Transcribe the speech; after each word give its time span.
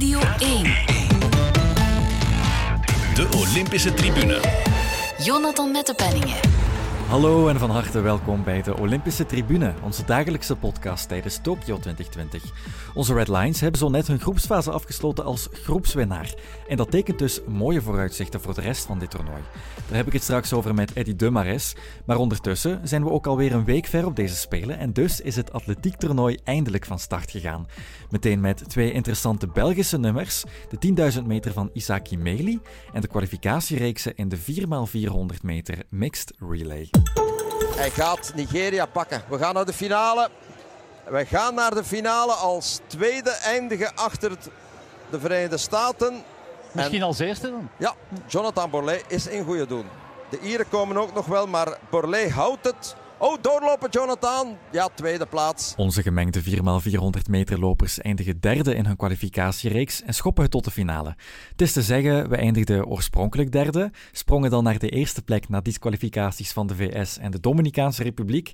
Radio 0.00 0.18
1. 0.38 0.62
De 3.14 3.28
Olympische 3.36 3.92
Tribune. 3.92 4.40
Jonathan 5.18 5.70
Mettepenningen. 5.70 6.59
Hallo 7.10 7.48
en 7.48 7.58
van 7.58 7.70
harte 7.70 8.00
welkom 8.00 8.44
bij 8.44 8.62
de 8.62 8.78
Olympische 8.78 9.26
Tribune, 9.26 9.74
onze 9.82 10.04
dagelijkse 10.04 10.56
podcast 10.56 11.08
tijdens 11.08 11.38
Tokio 11.42 11.78
2020. 11.78 12.42
Onze 12.94 13.14
Red 13.14 13.28
Lions 13.28 13.60
hebben 13.60 13.78
zo 13.80 13.88
net 13.88 14.06
hun 14.06 14.20
groepsfase 14.20 14.70
afgesloten 14.70 15.24
als 15.24 15.48
groepswinnaar. 15.52 16.34
En 16.68 16.76
dat 16.76 16.90
tekent 16.90 17.18
dus 17.18 17.40
mooie 17.48 17.82
vooruitzichten 17.82 18.40
voor 18.40 18.54
de 18.54 18.60
rest 18.60 18.86
van 18.86 18.98
dit 18.98 19.10
toernooi. 19.10 19.42
Daar 19.88 19.96
heb 19.96 20.06
ik 20.06 20.12
het 20.12 20.22
straks 20.22 20.52
over 20.52 20.74
met 20.74 20.92
Eddy 20.92 21.16
Demares. 21.16 21.74
Maar 22.04 22.16
ondertussen 22.16 22.88
zijn 22.88 23.04
we 23.04 23.10
ook 23.10 23.26
alweer 23.26 23.54
een 23.54 23.64
week 23.64 23.86
ver 23.86 24.06
op 24.06 24.16
deze 24.16 24.36
Spelen 24.36 24.78
en 24.78 24.92
dus 24.92 25.20
is 25.20 25.36
het 25.36 25.52
atletiektoernooi 25.52 26.38
eindelijk 26.44 26.84
van 26.84 26.98
start 26.98 27.30
gegaan. 27.30 27.66
Meteen 28.10 28.40
met 28.40 28.68
twee 28.68 28.92
interessante 28.92 29.46
Belgische 29.46 29.98
nummers, 29.98 30.44
de 30.68 31.12
10.000 31.20 31.26
meter 31.26 31.52
van 31.52 31.70
Isaki 31.72 32.18
Meli 32.18 32.60
en 32.92 33.00
de 33.00 33.08
kwalificatiereeksen 33.08 34.16
in 34.16 34.28
de 34.28 34.38
4x400 34.38 35.40
meter 35.42 35.82
mixed 35.88 36.34
relay. 36.50 36.99
Hij 37.68 37.90
gaat 37.90 38.32
Nigeria 38.34 38.86
pakken. 38.86 39.22
We 39.28 39.38
gaan 39.38 39.54
naar 39.54 39.64
de 39.64 39.72
finale. 39.72 40.28
We 41.04 41.26
gaan 41.26 41.54
naar 41.54 41.74
de 41.74 41.84
finale 41.84 42.32
als 42.32 42.80
tweede 42.86 43.30
eindigen 43.30 43.94
achter 43.94 44.30
de 45.10 45.20
Verenigde 45.20 45.56
Staten. 45.56 46.22
Misschien 46.72 47.02
als 47.02 47.18
eerste 47.18 47.50
dan? 47.50 47.68
Ja, 47.76 47.94
Jonathan 48.26 48.70
Borlée 48.70 49.02
is 49.06 49.26
in 49.26 49.44
goede 49.44 49.66
doen. 49.66 49.86
De 50.28 50.40
Ieren 50.40 50.68
komen 50.68 50.96
ook 50.96 51.14
nog 51.14 51.26
wel, 51.26 51.46
maar 51.46 51.78
Borlée 51.90 52.30
houdt 52.30 52.64
het. 52.64 52.96
Oh, 53.22 53.36
doorlopen 53.40 53.90
Jonathan. 53.90 54.56
Ja, 54.72 54.88
tweede 54.94 55.26
plaats. 55.26 55.74
Onze 55.76 56.02
gemengde 56.02 56.42
4x400 56.42 57.30
meter 57.30 57.58
lopers 57.58 58.00
eindigen 58.00 58.40
derde 58.40 58.74
in 58.74 58.86
hun 58.86 58.96
kwalificatiereeks 58.96 60.02
en 60.02 60.14
schoppen 60.14 60.42
het 60.42 60.52
tot 60.52 60.64
de 60.64 60.70
finale. 60.70 61.14
Het 61.50 61.60
is 61.60 61.72
te 61.72 61.82
zeggen, 61.82 62.28
we 62.28 62.36
eindigden 62.36 62.86
oorspronkelijk 62.86 63.52
derde, 63.52 63.90
sprongen 64.12 64.50
dan 64.50 64.64
naar 64.64 64.78
de 64.78 64.88
eerste 64.88 65.22
plek 65.22 65.48
na 65.48 65.60
disqualificaties 65.60 66.52
van 66.52 66.66
de 66.66 66.74
VS 66.74 67.18
en 67.18 67.30
de 67.30 67.40
Dominicaanse 67.40 68.02
Republiek. 68.02 68.52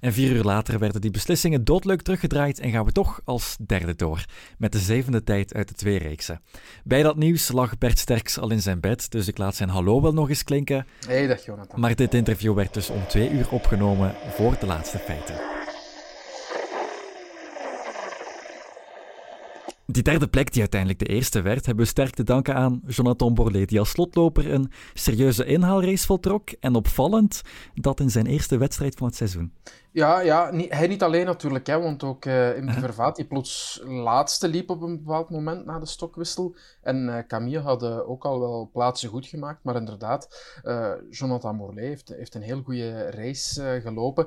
En 0.00 0.12
vier 0.12 0.30
uur 0.30 0.44
later 0.44 0.78
werden 0.78 1.00
die 1.00 1.10
beslissingen 1.10 1.64
doodleuk 1.64 2.02
teruggedraaid 2.02 2.60
en 2.60 2.70
gaan 2.70 2.84
we 2.84 2.92
toch 2.92 3.20
als 3.24 3.56
derde 3.66 3.94
door, 3.94 4.24
met 4.58 4.72
de 4.72 4.78
zevende 4.78 5.24
tijd 5.24 5.54
uit 5.54 5.68
de 5.68 5.74
twee 5.74 5.98
reeksen. 5.98 6.40
Bij 6.84 7.02
dat 7.02 7.16
nieuws 7.16 7.52
lag 7.52 7.78
Bert 7.78 7.98
Sterks 7.98 8.38
al 8.38 8.50
in 8.50 8.62
zijn 8.62 8.80
bed, 8.80 9.10
dus 9.10 9.28
ik 9.28 9.38
laat 9.38 9.54
zijn 9.54 9.68
hallo 9.68 10.02
wel 10.02 10.12
nog 10.12 10.28
eens 10.28 10.44
klinken. 10.44 10.86
Hey, 11.06 11.26
dag 11.26 11.44
Jonathan. 11.44 11.80
Maar 11.80 11.94
dit 11.94 12.14
interview 12.14 12.54
werd 12.54 12.74
dus 12.74 12.90
om 12.90 13.06
twee 13.08 13.30
uur 13.30 13.50
opgenomen 13.50 14.05
voor 14.28 14.56
de 14.58 14.66
laatste 14.66 14.98
feiten. 14.98 15.34
Die 19.88 20.02
derde 20.02 20.28
plek, 20.28 20.52
die 20.52 20.60
uiteindelijk 20.60 21.00
de 21.00 21.06
eerste 21.06 21.42
werd, 21.42 21.66
hebben 21.66 21.84
we 21.84 21.90
sterk 21.90 22.14
te 22.14 22.24
danken 22.24 22.54
aan 22.54 22.80
Jonathan 22.86 23.34
Borlée, 23.34 23.66
die 23.66 23.78
als 23.78 23.90
slotloper 23.90 24.52
een 24.52 24.72
serieuze 24.94 25.44
inhaalrace 25.44 26.06
voltrok. 26.06 26.50
En 26.50 26.74
opvallend, 26.74 27.42
dat 27.74 28.00
in 28.00 28.10
zijn 28.10 28.26
eerste 28.26 28.56
wedstrijd 28.56 28.94
van 28.94 29.06
het 29.06 29.16
seizoen. 29.16 29.52
Ja, 29.90 30.20
ja 30.20 30.50
niet, 30.50 30.72
hij 30.72 30.86
niet 30.86 31.02
alleen 31.02 31.26
natuurlijk, 31.26 31.66
hè, 31.66 31.80
want 31.80 32.04
ook 32.04 32.24
uh, 32.24 32.56
in 32.56 32.70
Vervaat, 32.86 33.16
die 33.16 33.24
plots 33.24 33.82
laatste 33.84 34.48
liep 34.48 34.70
op 34.70 34.82
een 34.82 34.96
bepaald 34.96 35.30
moment 35.30 35.64
na 35.66 35.78
de 35.78 35.86
stokwissel. 35.86 36.56
En 36.82 37.08
uh, 37.08 37.18
Camille 37.28 37.60
hadden 37.60 38.06
ook 38.06 38.24
al 38.24 38.40
wel 38.40 38.70
plaatsen 38.72 39.08
goed 39.08 39.26
gemaakt, 39.26 39.64
maar 39.64 39.76
inderdaad, 39.76 40.28
uh, 40.64 40.92
Jonathan 41.10 41.56
Borlée 41.56 41.86
heeft, 41.86 42.08
heeft 42.08 42.34
een 42.34 42.42
heel 42.42 42.62
goede 42.62 43.10
race 43.10 43.80
gelopen 43.82 44.26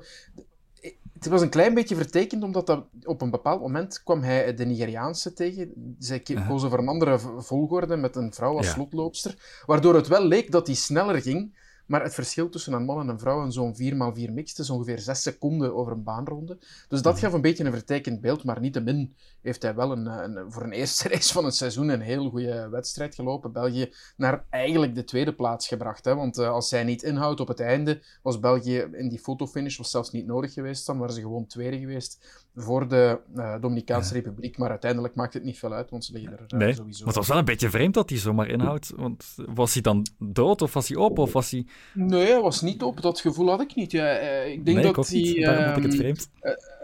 het 1.19 1.27
was 1.27 1.41
een 1.41 1.49
klein 1.49 1.73
beetje 1.73 1.95
vertekend, 1.95 2.43
omdat 2.43 2.67
dat, 2.67 2.85
op 3.03 3.21
een 3.21 3.29
bepaald 3.29 3.61
moment 3.61 4.03
kwam 4.03 4.21
hij 4.21 4.53
de 4.53 4.65
Nigeriaanse 4.65 5.33
tegen. 5.33 5.95
Zij 5.99 6.19
kozen 6.47 6.69
voor 6.69 6.79
een 6.79 6.87
andere 6.87 7.19
volgorde 7.37 7.97
met 7.97 8.15
een 8.15 8.33
vrouw 8.33 8.57
als 8.57 8.69
slotloopster. 8.69 9.61
Waardoor 9.65 9.95
het 9.95 10.07
wel 10.07 10.25
leek 10.25 10.51
dat 10.51 10.67
hij 10.67 10.75
sneller 10.75 11.21
ging. 11.21 11.67
Maar 11.89 12.03
het 12.03 12.13
verschil 12.13 12.49
tussen 12.49 12.73
een 12.73 12.85
man 12.85 12.99
en 12.99 13.07
een 13.07 13.19
vrouw 13.19 13.43
en 13.43 13.51
zo'n 13.51 13.75
4x4 13.75 14.31
mixed 14.31 14.59
is 14.59 14.69
ongeveer 14.69 14.99
6 14.99 15.21
seconden 15.21 15.75
over 15.75 15.93
een 15.93 16.03
baanronde. 16.03 16.57
Dus 16.87 17.01
dat 17.01 17.19
gaf 17.19 17.33
een 17.33 17.41
beetje 17.41 17.63
een 17.63 17.71
vertekend 17.71 18.21
beeld, 18.21 18.43
maar 18.43 18.59
niettemin 18.59 19.15
heeft 19.41 19.61
hij 19.61 19.75
wel 19.75 19.91
een, 19.91 20.05
een, 20.05 20.51
voor 20.51 20.63
een 20.63 20.71
eerste 20.71 21.07
race 21.09 21.33
van 21.33 21.45
het 21.45 21.55
seizoen 21.55 21.89
een 21.89 22.01
heel 22.01 22.29
goede 22.29 22.69
wedstrijd 22.69 23.15
gelopen. 23.15 23.51
België 23.51 23.93
naar 24.17 24.45
eigenlijk 24.49 24.95
de 24.95 25.03
tweede 25.03 25.33
plaats 25.33 25.67
gebracht. 25.67 26.05
Hè? 26.05 26.15
Want 26.15 26.37
uh, 26.37 26.49
als 26.49 26.69
zij 26.69 26.83
niet 26.83 27.03
inhoudt 27.03 27.39
op 27.39 27.47
het 27.47 27.59
einde, 27.59 28.01
was 28.21 28.39
België 28.39 28.77
in 28.91 29.09
die 29.09 29.19
fotofinish 29.19 29.77
was 29.77 29.91
zelfs 29.91 30.11
niet 30.11 30.25
nodig 30.25 30.53
geweest. 30.53 30.85
Dan 30.85 30.97
waren 30.97 31.13
ze 31.13 31.21
gewoon 31.21 31.47
tweede 31.47 31.79
geweest 31.79 32.47
voor 32.55 32.87
de 32.87 33.19
uh, 33.35 33.55
Dominicaanse 33.61 34.13
Republiek. 34.13 34.57
Maar 34.57 34.69
uiteindelijk 34.69 35.15
maakt 35.15 35.33
het 35.33 35.43
niet 35.43 35.59
veel 35.59 35.73
uit, 35.73 35.89
want 35.89 36.05
ze 36.05 36.13
liggen 36.13 36.31
er 36.31 36.39
uh, 36.47 36.59
nee, 36.59 36.73
sowieso. 36.73 36.99
Maar 36.99 37.07
het 37.07 37.15
was 37.15 37.27
wel 37.27 37.37
een 37.37 37.45
beetje 37.45 37.69
vreemd 37.69 37.93
dat 37.93 38.09
hij 38.09 38.19
zomaar 38.19 38.49
inhoudt. 38.49 38.93
Want 38.95 39.35
was 39.35 39.73
hij 39.73 39.81
dan 39.81 40.07
dood 40.17 40.61
of 40.61 40.73
was 40.73 40.87
hij 40.87 40.97
op? 40.97 41.17
Of 41.17 41.33
was 41.33 41.51
hij... 41.51 41.65
Nee, 41.93 42.25
hij 42.25 42.41
was 42.41 42.61
niet 42.61 42.83
op. 42.83 43.01
Dat 43.01 43.19
gevoel 43.19 43.49
had 43.49 43.61
ik 43.61 43.75
niet. 43.75 43.91
Ja, 43.91 44.09
ik 44.41 44.65
denk 44.65 44.77
nee, 44.77 44.93
dat 44.93 45.07
hij... 45.07 45.19
Niet. 45.19 45.45
Daarom 45.45 45.73
vond 45.73 45.77
ik 45.77 45.83
het 45.83 45.95
vreemd. 45.95 46.29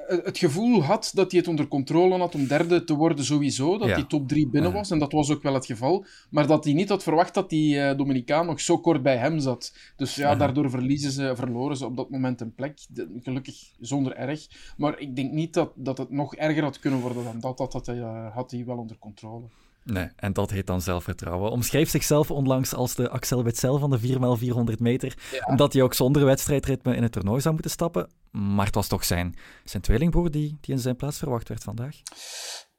Uh, 0.10 0.18
het 0.24 0.38
gevoel 0.38 0.84
had 0.84 1.12
dat 1.14 1.32
hij 1.32 1.40
het 1.40 1.50
onder 1.50 1.68
controle 1.68 2.18
had 2.18 2.36
om 2.36 2.48
derde 2.48 2.84
te 2.84 2.94
worden 2.96 3.26
sowieso, 3.26 3.78
dat 3.78 3.88
Ja. 3.88 3.94
hij 3.94 4.04
top 4.04 4.28
drie 4.28 4.48
binnen 4.48 4.74
was, 4.74 4.92
en 4.92 5.00
dat 5.00 5.12
was 5.12 5.32
ook 5.32 5.44
wel 5.44 5.54
het 5.54 5.66
geval, 5.66 6.06
maar 6.30 6.48
dat 6.48 6.64
hij 6.64 6.74
niet 6.74 6.90
had 6.90 7.04
verwacht 7.04 7.34
dat 7.34 7.50
die 7.50 7.76
uh, 7.76 7.98
Dominicaan 7.98 8.46
nog 8.46 8.62
zo 8.62 8.78
kort 8.78 9.04
bij 9.04 9.18
hem 9.18 9.40
zat. 9.40 9.74
Dus 9.96 10.16
ja, 10.16 10.36
daardoor 10.36 10.70
verliezen 10.70 11.12
ze, 11.12 11.34
verloren 11.36 11.78
ze 11.78 11.86
op 11.86 11.96
dat 11.98 12.10
moment 12.10 12.42
een 12.42 12.54
plek, 12.56 12.80
De- 12.90 13.20
gelukkig 13.24 13.56
zonder 13.80 14.16
erg, 14.16 14.48
maar 14.78 15.00
ik 15.00 15.16
denk 15.16 15.32
niet 15.32 15.54
dat, 15.54 15.72
dat 15.76 15.98
het 15.98 16.10
nog 16.12 16.36
erger 16.36 16.64
had 16.64 16.80
kunnen 16.80 17.00
worden 17.00 17.24
dan 17.24 17.40
dat, 17.40 17.58
dat, 17.58 17.72
dat 17.72 17.86
hij, 17.86 17.98
uh, 17.98 18.34
had 18.36 18.52
hij 18.52 18.66
wel 18.66 18.78
onder 18.78 18.98
controle. 19.00 19.44
Nee, 19.86 20.10
en 20.16 20.34
dat 20.34 20.52
heet 20.52 20.68
dan 20.68 20.82
zelfvertrouwen. 20.82 21.52
Omschreef 21.52 21.90
zichzelf 21.90 22.32
onlangs 22.32 22.74
als 22.74 22.96
de 22.96 23.10
Axel 23.10 23.44
Witsel 23.44 23.80
van 23.80 23.90
de 23.90 24.00
4x400 24.00 24.78
meter, 24.80 25.18
omdat 25.48 25.74
hij 25.74 25.82
ook 25.82 25.94
zonder 25.94 26.26
wedstrijdritme 26.26 26.96
in 26.96 27.04
het 27.04 27.12
toernooi 27.12 27.42
zou 27.42 27.54
moeten 27.54 27.72
stappen. 27.72 28.10
Maar 28.32 28.66
het 28.66 28.76
was 28.76 28.88
toch 28.88 29.04
zijn, 29.04 29.36
zijn 29.64 29.84
tweelingbroer 29.84 30.32
die, 30.32 30.58
die 30.62 30.74
in 30.74 30.80
zijn 30.80 30.96
plaats 30.96 31.18
verwacht 31.18 31.48
werd 31.48 31.64
vandaag. 31.64 31.96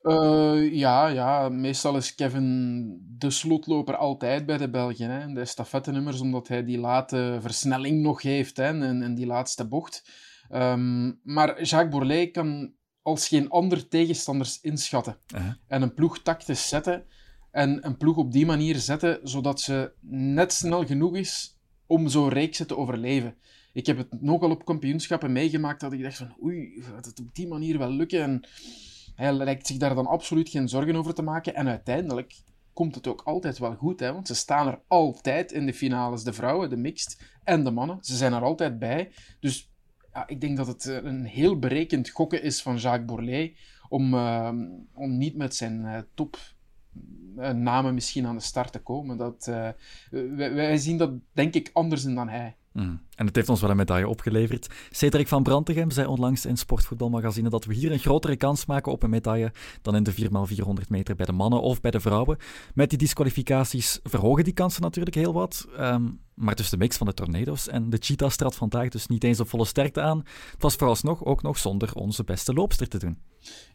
Uh, 0.02 0.72
ja, 0.72 1.06
ja, 1.06 1.48
meestal 1.48 1.96
is 1.96 2.14
Kevin 2.14 2.98
de 3.18 3.30
slotloper 3.30 3.96
altijd 3.96 4.46
bij 4.46 4.58
de 4.58 4.70
Belgen. 4.70 5.10
Hè? 5.10 5.32
De 5.32 5.40
estafette-nummers, 5.40 6.20
omdat 6.20 6.48
hij 6.48 6.64
die 6.64 6.78
late 6.78 7.38
versnelling 7.40 8.02
nog 8.02 8.22
heeft 8.22 8.56
hè? 8.56 8.64
En, 8.64 9.02
en 9.02 9.14
die 9.14 9.26
laatste 9.26 9.68
bocht. 9.68 10.10
Um, 10.50 11.20
maar 11.22 11.62
Jacques 11.62 11.90
Bourlet 11.90 12.30
kan 12.30 12.72
als 13.06 13.28
geen 13.28 13.50
ander 13.50 13.88
tegenstanders 13.88 14.60
inschatten. 14.60 15.16
En 15.66 15.82
een 15.82 15.94
ploeg 15.94 16.22
tactisch 16.22 16.68
zetten. 16.68 17.04
En 17.50 17.86
een 17.86 17.96
ploeg 17.96 18.16
op 18.16 18.32
die 18.32 18.46
manier 18.46 18.76
zetten, 18.76 19.20
zodat 19.22 19.60
ze 19.60 19.92
net 20.10 20.52
snel 20.52 20.86
genoeg 20.86 21.16
is 21.16 21.58
om 21.86 22.08
zo'n 22.08 22.28
reeks 22.28 22.62
te 22.66 22.76
overleven. 22.76 23.34
Ik 23.72 23.86
heb 23.86 23.96
het 23.96 24.22
nogal 24.22 24.50
op 24.50 24.64
kampioenschappen 24.64 25.32
meegemaakt 25.32 25.80
dat 25.80 25.92
ik 25.92 26.02
dacht 26.02 26.16
van 26.16 26.36
oei, 26.42 26.82
gaat 26.82 27.04
het 27.04 27.20
op 27.20 27.34
die 27.34 27.48
manier 27.48 27.78
wel 27.78 27.90
lukken? 27.90 28.22
En 28.22 28.48
hij 29.14 29.32
lijkt 29.32 29.66
zich 29.66 29.76
daar 29.76 29.94
dan 29.94 30.06
absoluut 30.06 30.48
geen 30.48 30.68
zorgen 30.68 30.96
over 30.96 31.14
te 31.14 31.22
maken. 31.22 31.54
En 31.54 31.68
uiteindelijk 31.68 32.34
komt 32.72 32.94
het 32.94 33.06
ook 33.06 33.22
altijd 33.24 33.58
wel 33.58 33.74
goed, 33.74 34.00
hè? 34.00 34.12
want 34.12 34.26
ze 34.26 34.34
staan 34.34 34.66
er 34.66 34.80
altijd 34.88 35.52
in 35.52 35.66
de 35.66 35.74
finales. 35.74 36.24
De 36.24 36.32
vrouwen, 36.32 36.70
de 36.70 36.76
mixed 36.76 37.20
en 37.44 37.64
de 37.64 37.70
mannen. 37.70 37.98
Ze 38.00 38.16
zijn 38.16 38.32
er 38.32 38.42
altijd 38.42 38.78
bij. 38.78 39.12
Dus 39.40 39.70
ja, 40.16 40.24
ik 40.26 40.40
denk 40.40 40.56
dat 40.56 40.66
het 40.66 40.86
eh, 40.86 41.02
een 41.02 41.24
heel 41.24 41.58
berekend 41.58 42.08
gokken 42.08 42.42
is 42.42 42.62
van 42.62 42.76
Jacques 42.76 43.04
Bourlet 43.06 43.52
om, 43.88 44.14
uh, 44.14 44.50
om 44.94 45.18
niet 45.18 45.36
met 45.36 45.54
zijn 45.54 45.80
uh, 45.80 45.98
top 46.14 46.36
uh, 47.38 47.50
namen 47.50 47.94
misschien 47.94 48.26
aan 48.26 48.36
de 48.36 48.42
start 48.42 48.72
te 48.72 48.78
komen. 48.78 49.16
Dat, 49.16 49.50
wij, 50.10 50.76
zien 50.76 50.98
dat, 50.98 51.10
denk 51.32 51.54
ik, 51.54 51.70
anders 51.72 52.02
dan 52.02 52.28
hij. 52.28 52.56
Mm. 52.72 53.00
En 53.14 53.26
het 53.26 53.36
heeft 53.36 53.48
ons 53.48 53.60
wel 53.60 53.70
een 53.70 53.76
medaille 53.76 54.08
opgeleverd. 54.08 54.68
Cedric 54.90 55.28
van 55.28 55.42
Brantegem 55.42 55.90
zei 55.90 56.06
onlangs 56.06 56.46
in 56.46 56.56
Sportvoetbalmagazine 56.56 57.48
dat 57.48 57.64
we 57.64 57.74
hier 57.74 57.92
een 57.92 57.98
grotere 57.98 58.36
kans 58.36 58.66
maken 58.66 58.92
op 58.92 59.02
een 59.02 59.10
medaille 59.10 59.52
dan 59.82 59.96
in 59.96 60.02
de 60.02 60.14
4x400 60.14 60.88
meter 60.88 61.16
bij 61.16 61.26
de 61.26 61.32
mannen 61.32 61.62
of 61.62 61.80
bij 61.80 61.90
de 61.90 62.00
vrouwen. 62.00 62.36
Met 62.74 62.90
die 62.90 62.98
disqualificaties 62.98 64.00
verhogen 64.02 64.44
die 64.44 64.52
kansen 64.52 64.82
natuurlijk 64.82 65.16
heel 65.16 65.32
wat. 65.32 65.68
Um, 65.78 66.20
maar 66.36 66.54
tussen 66.54 66.78
de 66.78 66.84
mix 66.84 66.96
van 66.96 67.06
de 67.06 67.14
tornado's 67.14 67.68
en 67.68 67.90
de 67.90 67.96
cheetahs 68.00 68.36
trad 68.36 68.54
vandaag 68.54 68.88
dus 68.88 69.06
niet 69.06 69.24
eens 69.24 69.40
op 69.40 69.48
volle 69.48 69.64
sterkte 69.64 70.00
aan. 70.00 70.18
Het 70.52 70.62
was 70.62 70.74
vooralsnog 70.74 71.24
ook 71.24 71.42
nog 71.42 71.58
zonder 71.58 71.94
onze 71.94 72.24
beste 72.24 72.52
loopster 72.52 72.88
te 72.88 72.98
doen. 72.98 73.18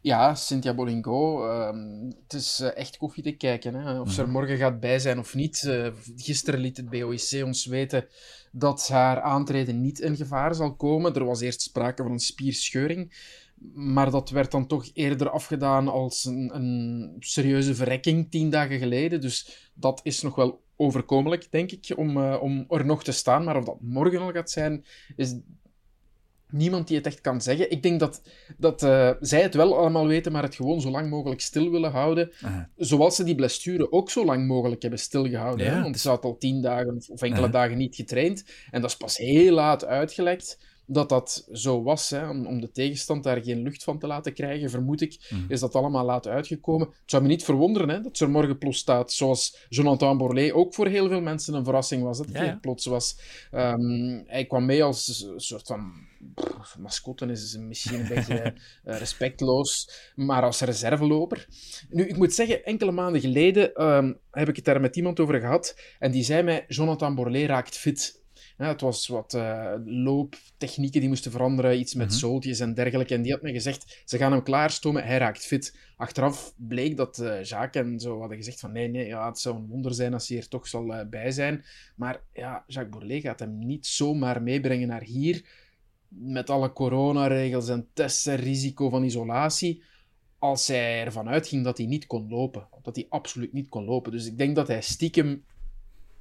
Ja, 0.00 0.34
Cynthia 0.34 0.74
Bolingo. 0.74 1.50
Um, 1.50 2.12
het 2.22 2.32
is 2.32 2.60
uh, 2.60 2.76
echt 2.76 2.96
koffie 2.96 3.22
te 3.22 3.32
kijken. 3.32 3.74
Hè? 3.74 4.00
Of 4.00 4.10
ze 4.10 4.22
er 4.22 4.28
morgen 4.28 4.56
gaat 4.56 4.80
bij 4.80 4.98
zijn 4.98 5.18
of 5.18 5.34
niet. 5.34 5.62
Uh, 5.66 5.86
gisteren 6.16 6.60
liet 6.60 6.76
het 6.76 6.90
BOIC 6.90 7.44
ons 7.44 7.66
weten 7.66 8.06
dat 8.52 8.88
haar 8.88 9.20
aantreden 9.20 9.80
niet 9.80 9.98
in 9.98 10.16
gevaar 10.16 10.54
zal 10.54 10.74
komen. 10.74 11.14
Er 11.14 11.24
was 11.24 11.40
eerst 11.40 11.62
sprake 11.62 12.02
van 12.02 12.12
een 12.12 12.18
spierscheuring. 12.18 13.12
Maar 13.74 14.10
dat 14.10 14.30
werd 14.30 14.50
dan 14.50 14.66
toch 14.66 14.90
eerder 14.92 15.30
afgedaan 15.30 15.88
als 15.88 16.24
een, 16.24 16.50
een 16.54 17.16
serieuze 17.18 17.74
verrekking 17.74 18.30
tien 18.30 18.50
dagen 18.50 18.78
geleden. 18.78 19.20
Dus 19.20 19.70
dat 19.74 20.00
is 20.02 20.22
nog 20.22 20.34
wel 20.34 20.62
overkomelijk, 20.76 21.50
denk 21.50 21.70
ik, 21.70 21.92
om, 21.96 22.16
uh, 22.16 22.38
om 22.40 22.64
er 22.68 22.84
nog 22.84 23.04
te 23.04 23.12
staan. 23.12 23.44
Maar 23.44 23.56
of 23.56 23.64
dat 23.64 23.80
morgen 23.80 24.20
al 24.20 24.32
gaat 24.32 24.50
zijn, 24.50 24.84
is 25.16 25.34
niemand 26.52 26.88
die 26.88 26.96
het 26.96 27.06
echt 27.06 27.20
kan 27.20 27.40
zeggen. 27.40 27.70
Ik 27.70 27.82
denk 27.82 28.00
dat, 28.00 28.22
dat 28.58 28.82
uh, 28.82 29.10
zij 29.20 29.42
het 29.42 29.54
wel 29.54 29.78
allemaal 29.78 30.06
weten, 30.06 30.32
maar 30.32 30.42
het 30.42 30.54
gewoon 30.54 30.80
zo 30.80 30.90
lang 30.90 31.10
mogelijk 31.10 31.40
stil 31.40 31.70
willen 31.70 31.90
houden. 31.90 32.32
Aha. 32.40 32.70
Zoals 32.76 33.16
ze 33.16 33.24
die 33.24 33.34
blessure 33.34 33.92
ook 33.92 34.10
zo 34.10 34.24
lang 34.24 34.46
mogelijk 34.46 34.82
hebben 34.82 35.00
stilgehouden. 35.00 35.66
Ja, 35.66 35.74
hè? 35.74 35.82
Want 35.82 35.98
ze 35.98 36.08
had 36.08 36.24
al 36.24 36.38
tien 36.38 36.62
dagen 36.62 37.02
of 37.08 37.22
enkele 37.22 37.50
dagen 37.50 37.78
niet 37.78 37.94
getraind. 37.94 38.44
En 38.70 38.80
dat 38.80 38.90
is 38.90 38.96
pas 38.96 39.16
heel 39.16 39.54
laat 39.54 39.84
uitgelekt 39.84 40.58
dat 40.86 41.08
dat 41.08 41.48
zo 41.52 41.82
was, 41.82 42.10
hè, 42.10 42.28
om, 42.28 42.46
om, 42.46 42.60
de 42.60 42.70
tegenstand 42.70 43.24
daar 43.24 43.42
geen 43.42 43.62
lucht 43.62 43.84
van 43.84 43.98
te 43.98 44.06
laten 44.06 44.32
krijgen, 44.32 44.70
vermoed 44.70 45.00
ik, 45.00 45.26
mhm. 45.30 45.52
is 45.52 45.60
dat 45.60 45.74
allemaal 45.74 46.04
laat 46.04 46.26
uitgekomen. 46.26 46.86
Het 46.86 46.96
zou 47.04 47.22
me 47.22 47.28
niet 47.28 47.44
verwonderen 47.44 47.88
hè, 47.88 48.00
dat 48.00 48.16
ze 48.16 48.24
er 48.24 48.30
morgen 48.30 48.58
plots 48.58 48.78
staat, 48.78 49.12
zoals 49.12 49.66
Jonathan 49.68 50.18
Borlée 50.18 50.54
ook 50.54 50.74
voor 50.74 50.86
heel 50.86 51.08
veel 51.08 51.20
mensen 51.20 51.54
een 51.54 51.64
verrassing 51.64 52.02
was, 52.02 52.18
dat 52.18 52.26
hij 52.32 52.46
ja, 52.46 52.58
plots 52.60 52.86
was. 52.86 53.18
Um, 53.52 54.22
hij 54.26 54.46
kwam 54.46 54.64
mee 54.64 54.84
als 54.84 55.22
een 55.22 55.40
soort 55.40 55.66
van 55.66 55.92
pff, 56.34 56.78
mascotte, 56.78 57.26
is 57.26 57.56
misschien 57.56 58.00
een 58.00 58.08
beetje 58.08 58.34
uh, 58.34 58.96
respectloos, 58.98 59.90
maar 60.14 60.42
als 60.42 60.60
reserveloper. 60.60 61.46
Nu, 61.88 62.06
ik 62.06 62.16
moet 62.16 62.34
zeggen, 62.34 62.64
enkele 62.64 62.92
maanden 62.92 63.20
geleden 63.20 63.86
um, 63.86 64.18
heb 64.30 64.48
ik 64.48 64.56
het 64.56 64.64
daar 64.64 64.80
met 64.80 64.96
iemand 64.96 65.20
over 65.20 65.40
gehad, 65.40 65.76
en 65.98 66.10
die 66.10 66.24
zei 66.24 66.42
mij, 66.42 66.64
Jonathan 66.68 67.14
Borlée 67.14 67.46
raakt 67.46 67.76
fit. 67.76 68.21
Ja, 68.58 68.68
het 68.68 68.80
was 68.80 69.06
wat 69.06 69.34
uh, 69.34 69.74
looptechnieken 69.84 71.00
die 71.00 71.08
moesten 71.08 71.30
veranderen, 71.30 71.78
iets 71.78 71.94
met 71.94 72.10
mm 72.10 72.10
zooltjes 72.12 72.60
en 72.60 72.74
dergelijke. 72.74 73.14
En 73.14 73.22
die 73.22 73.32
had 73.32 73.42
me 73.42 73.52
gezegd, 73.52 74.02
ze 74.04 74.18
gaan 74.18 74.32
hem 74.32 74.42
klaarstomen, 74.42 75.04
hij 75.04 75.18
raakt 75.18 75.46
fit. 75.46 75.76
Achteraf 75.96 76.54
bleek 76.56 76.96
dat 76.96 77.18
uh, 77.18 77.42
Jacques 77.42 77.86
en 77.86 78.00
zo 78.00 78.18
hadden 78.18 78.36
gezegd 78.36 78.60
van 78.60 78.72
nee, 78.72 78.88
nee, 78.88 79.06
ja, 79.06 79.26
het 79.26 79.38
zou 79.38 79.56
een 79.56 79.66
wonder 79.66 79.94
zijn 79.94 80.12
als 80.12 80.28
hij 80.28 80.38
er 80.38 80.48
toch 80.48 80.68
zal 80.68 80.86
uh, 80.86 81.00
bij 81.10 81.30
zijn. 81.30 81.64
Maar 81.96 82.20
ja, 82.32 82.64
Jacques 82.66 82.98
Bourlet 82.98 83.22
gaat 83.22 83.40
hem 83.40 83.58
niet 83.58 83.86
zomaar 83.86 84.42
meebrengen 84.42 84.88
naar 84.88 85.02
hier, 85.02 85.44
met 86.08 86.50
alle 86.50 86.72
coronaregels 86.72 87.68
en 87.68 87.88
tests 87.92 88.26
en 88.26 88.36
risico 88.36 88.88
van 88.88 89.04
isolatie, 89.04 89.82
als 90.38 90.66
hij 90.66 91.04
ervan 91.04 91.28
uitging 91.28 91.64
dat 91.64 91.78
hij 91.78 91.86
niet 91.86 92.06
kon 92.06 92.28
lopen. 92.28 92.68
Dat 92.82 92.96
hij 92.96 93.06
absoluut 93.08 93.52
niet 93.52 93.68
kon 93.68 93.84
lopen. 93.84 94.12
Dus 94.12 94.26
ik 94.26 94.38
denk 94.38 94.56
dat 94.56 94.68
hij 94.68 94.82
stiekem 94.82 95.44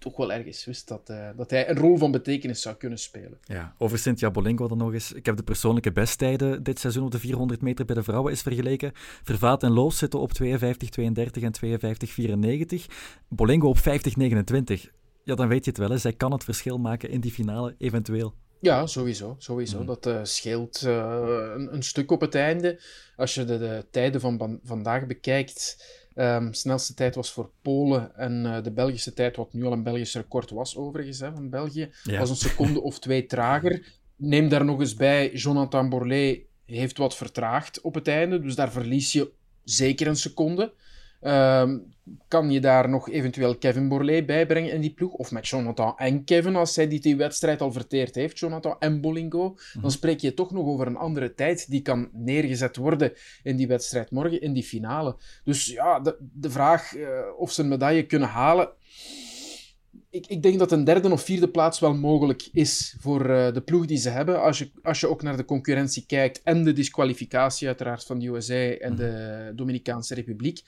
toch 0.02 0.18
wel 0.18 0.34
ergens 0.34 0.66
wist 0.66 0.88
dat, 0.88 1.10
uh, 1.10 1.30
dat 1.36 1.50
hij 1.50 1.70
een 1.70 1.76
rol 1.76 1.98
van 1.98 2.12
betekenis 2.12 2.62
zou 2.62 2.76
kunnen 2.76 3.00
spelen. 3.00 3.38
Ja, 3.44 3.76
over 3.78 3.98
Cynthia 3.98 4.32
Bolingo 4.32 4.68
dan 4.68 4.78
nog 4.78 4.94
eens. 4.94 5.12
Ik 5.12 5.26
heb 5.26 5.38
de 5.38 5.44
persoonlijke 5.44 5.92
besttijden 5.92 6.64
dit 6.64 6.80
seizoen 6.80 7.04
op 7.04 7.12
de 7.12 7.20
400 7.20 7.62
meter 7.62 7.86
bij 7.86 7.96
de 7.96 8.04
vrouwen 8.04 8.32
eens 8.32 8.42
vergeleken. 8.42 8.92
Vervaat 9.24 9.64
en 9.64 9.72
Loos 9.72 9.98
zitten 9.98 10.20
op 10.20 10.32
52-32 10.44 10.44
en 11.42 11.54
52-94. 12.82 12.86
Bolingo 13.28 13.68
op 13.68 13.78
50-29. 13.78 13.82
Ja, 15.24 15.36
dan 15.36 15.48
weet 15.48 15.66
je 15.66 15.72
het 15.72 15.80
wel. 15.80 15.90
Hè. 15.90 15.98
Zij 15.98 16.14
kan 16.14 16.32
het 16.32 16.44
verschil 16.44 16.78
maken 16.78 17.10
in 17.10 17.20
die 17.20 17.32
finale, 17.32 17.76
eventueel. 17.78 18.34
Ja, 18.60 18.88
sowieso. 18.88 19.36
sowieso. 19.38 19.80
Mm. 19.80 19.86
Dat 19.86 20.06
uh, 20.06 20.20
scheelt 20.24 20.82
uh, 20.86 21.52
een, 21.56 21.74
een, 21.74 21.84
stuk 21.84 22.12
op 22.12 22.22
het 22.22 22.36
einde. 22.36 22.80
Als 23.16 23.34
je 23.34 23.46
de, 23.46 23.58
de 23.58 23.86
tijden 23.92 24.22
van 24.22 24.60
vandaag 24.64 25.06
bekijkt, 25.06 25.86
Um, 26.16 26.54
snelste 26.54 26.94
tijd 26.94 27.16
was 27.16 27.32
voor 27.32 27.52
Polen 27.62 28.16
en 28.16 28.46
uh, 28.46 28.64
de 28.64 28.72
Belgische 28.72 29.14
tijd, 29.14 29.36
wat 29.36 29.54
nu 29.54 29.66
al 29.66 29.72
een 29.72 29.84
Belgisch 29.84 30.16
record 30.16 30.50
was 30.50 30.78
overigens, 30.78 31.20
hè, 31.20 31.32
van 31.34 31.50
België, 31.50 31.90
was 32.04 32.30
een 32.30 32.36
seconde 32.36 32.82
of 32.82 33.00
twee 33.00 33.26
trager. 33.26 34.00
Neem 34.16 34.50
daar 34.50 34.66
nog 34.66 34.80
eens 34.80 34.96
bij, 34.96 35.32
Jonathan 35.34 35.90
Borlée 35.90 36.48
heeft 36.66 36.98
wat 36.98 37.16
vertraagd 37.16 37.82
op 37.82 37.94
het 37.94 38.08
einde, 38.08 38.40
dus 38.40 38.56
daar 38.56 38.72
verlies 38.72 39.12
je 39.12 39.32
zeker 39.64 40.08
een 40.08 40.16
seconde. 40.16 40.74
Um, 41.22 41.92
kan 42.28 42.52
je 42.52 42.60
daar 42.60 42.90
nog 42.90 43.10
eventueel 43.10 43.58
Kevin 43.58 43.88
Borlée 43.88 44.26
bij 44.26 44.46
brengen 44.46 44.72
in 44.72 44.82
die 44.82 44.94
ploeg? 44.94 45.14
Of 45.14 45.32
met 45.32 45.48
Jonathan 45.48 45.98
en 45.98 46.24
Kevin, 46.24 46.56
als 46.56 46.74
zij 46.74 46.88
die, 46.88 47.00
die 47.00 47.16
wedstrijd 47.16 47.62
al 47.62 47.72
verteerd 47.72 48.16
heeft, 48.16 48.40
Jonathan 48.40 48.76
en 48.80 49.02
Bolingo. 49.02 49.40
Dan 49.40 49.82
mhm. 49.82 49.90
spreek 49.90 50.20
je 50.20 50.34
toch 50.34 50.52
nog 50.52 50.66
over 50.66 50.88
een 50.88 50.98
andere 50.98 51.34
tijd 51.34 51.70
die 51.70 51.82
kan 51.82 52.10
neergezet 52.14 52.76
worden 52.76 53.14
in 53.44 53.56
die 53.56 53.68
wedstrijd 53.68 54.12
morgen, 54.12 54.42
in 54.42 54.54
die 54.54 54.64
finale. 54.64 55.16
Dus 55.44 55.66
ja, 55.66 56.00
de, 56.00 56.18
de 56.34 56.50
vraag 56.50 56.96
uh, 56.96 57.08
of 57.38 57.52
ze 57.52 57.62
een 57.62 57.68
medaille 57.68 58.06
kunnen 58.06 58.30
halen. 58.30 58.70
Ik, 60.10 60.28
ik, 60.28 60.44
denk 60.44 60.60
dat 60.60 60.72
een 60.72 60.84
derde 60.84 61.12
of 61.12 61.24
vierde 61.24 61.50
plaats 61.50 61.80
wel 61.80 61.94
mogelijk 61.94 62.50
is 62.52 62.96
voor 63.00 63.30
uh, 63.30 63.54
de 63.54 63.62
ploeg 63.62 63.86
die 63.86 63.98
ze 63.98 64.10
hebben. 64.10 64.42
Als 64.42 64.60
je, 64.60 64.72
als 64.84 65.00
je 65.00 65.10
ook 65.10 65.22
naar 65.22 65.38
de 65.38 65.46
concurrentie 65.46 66.06
kijkt 66.06 66.42
en 66.44 66.64
de 66.64 66.74
disqualificatie 66.74 67.68
uiteraard 67.68 68.04
van 68.04 68.20
de 68.20 68.28
USA 68.28 68.70
en 68.70 68.96
de 68.96 69.44
mhm. 69.46 69.56
Dominicaanse 69.56 70.14
Republiek 70.14 70.64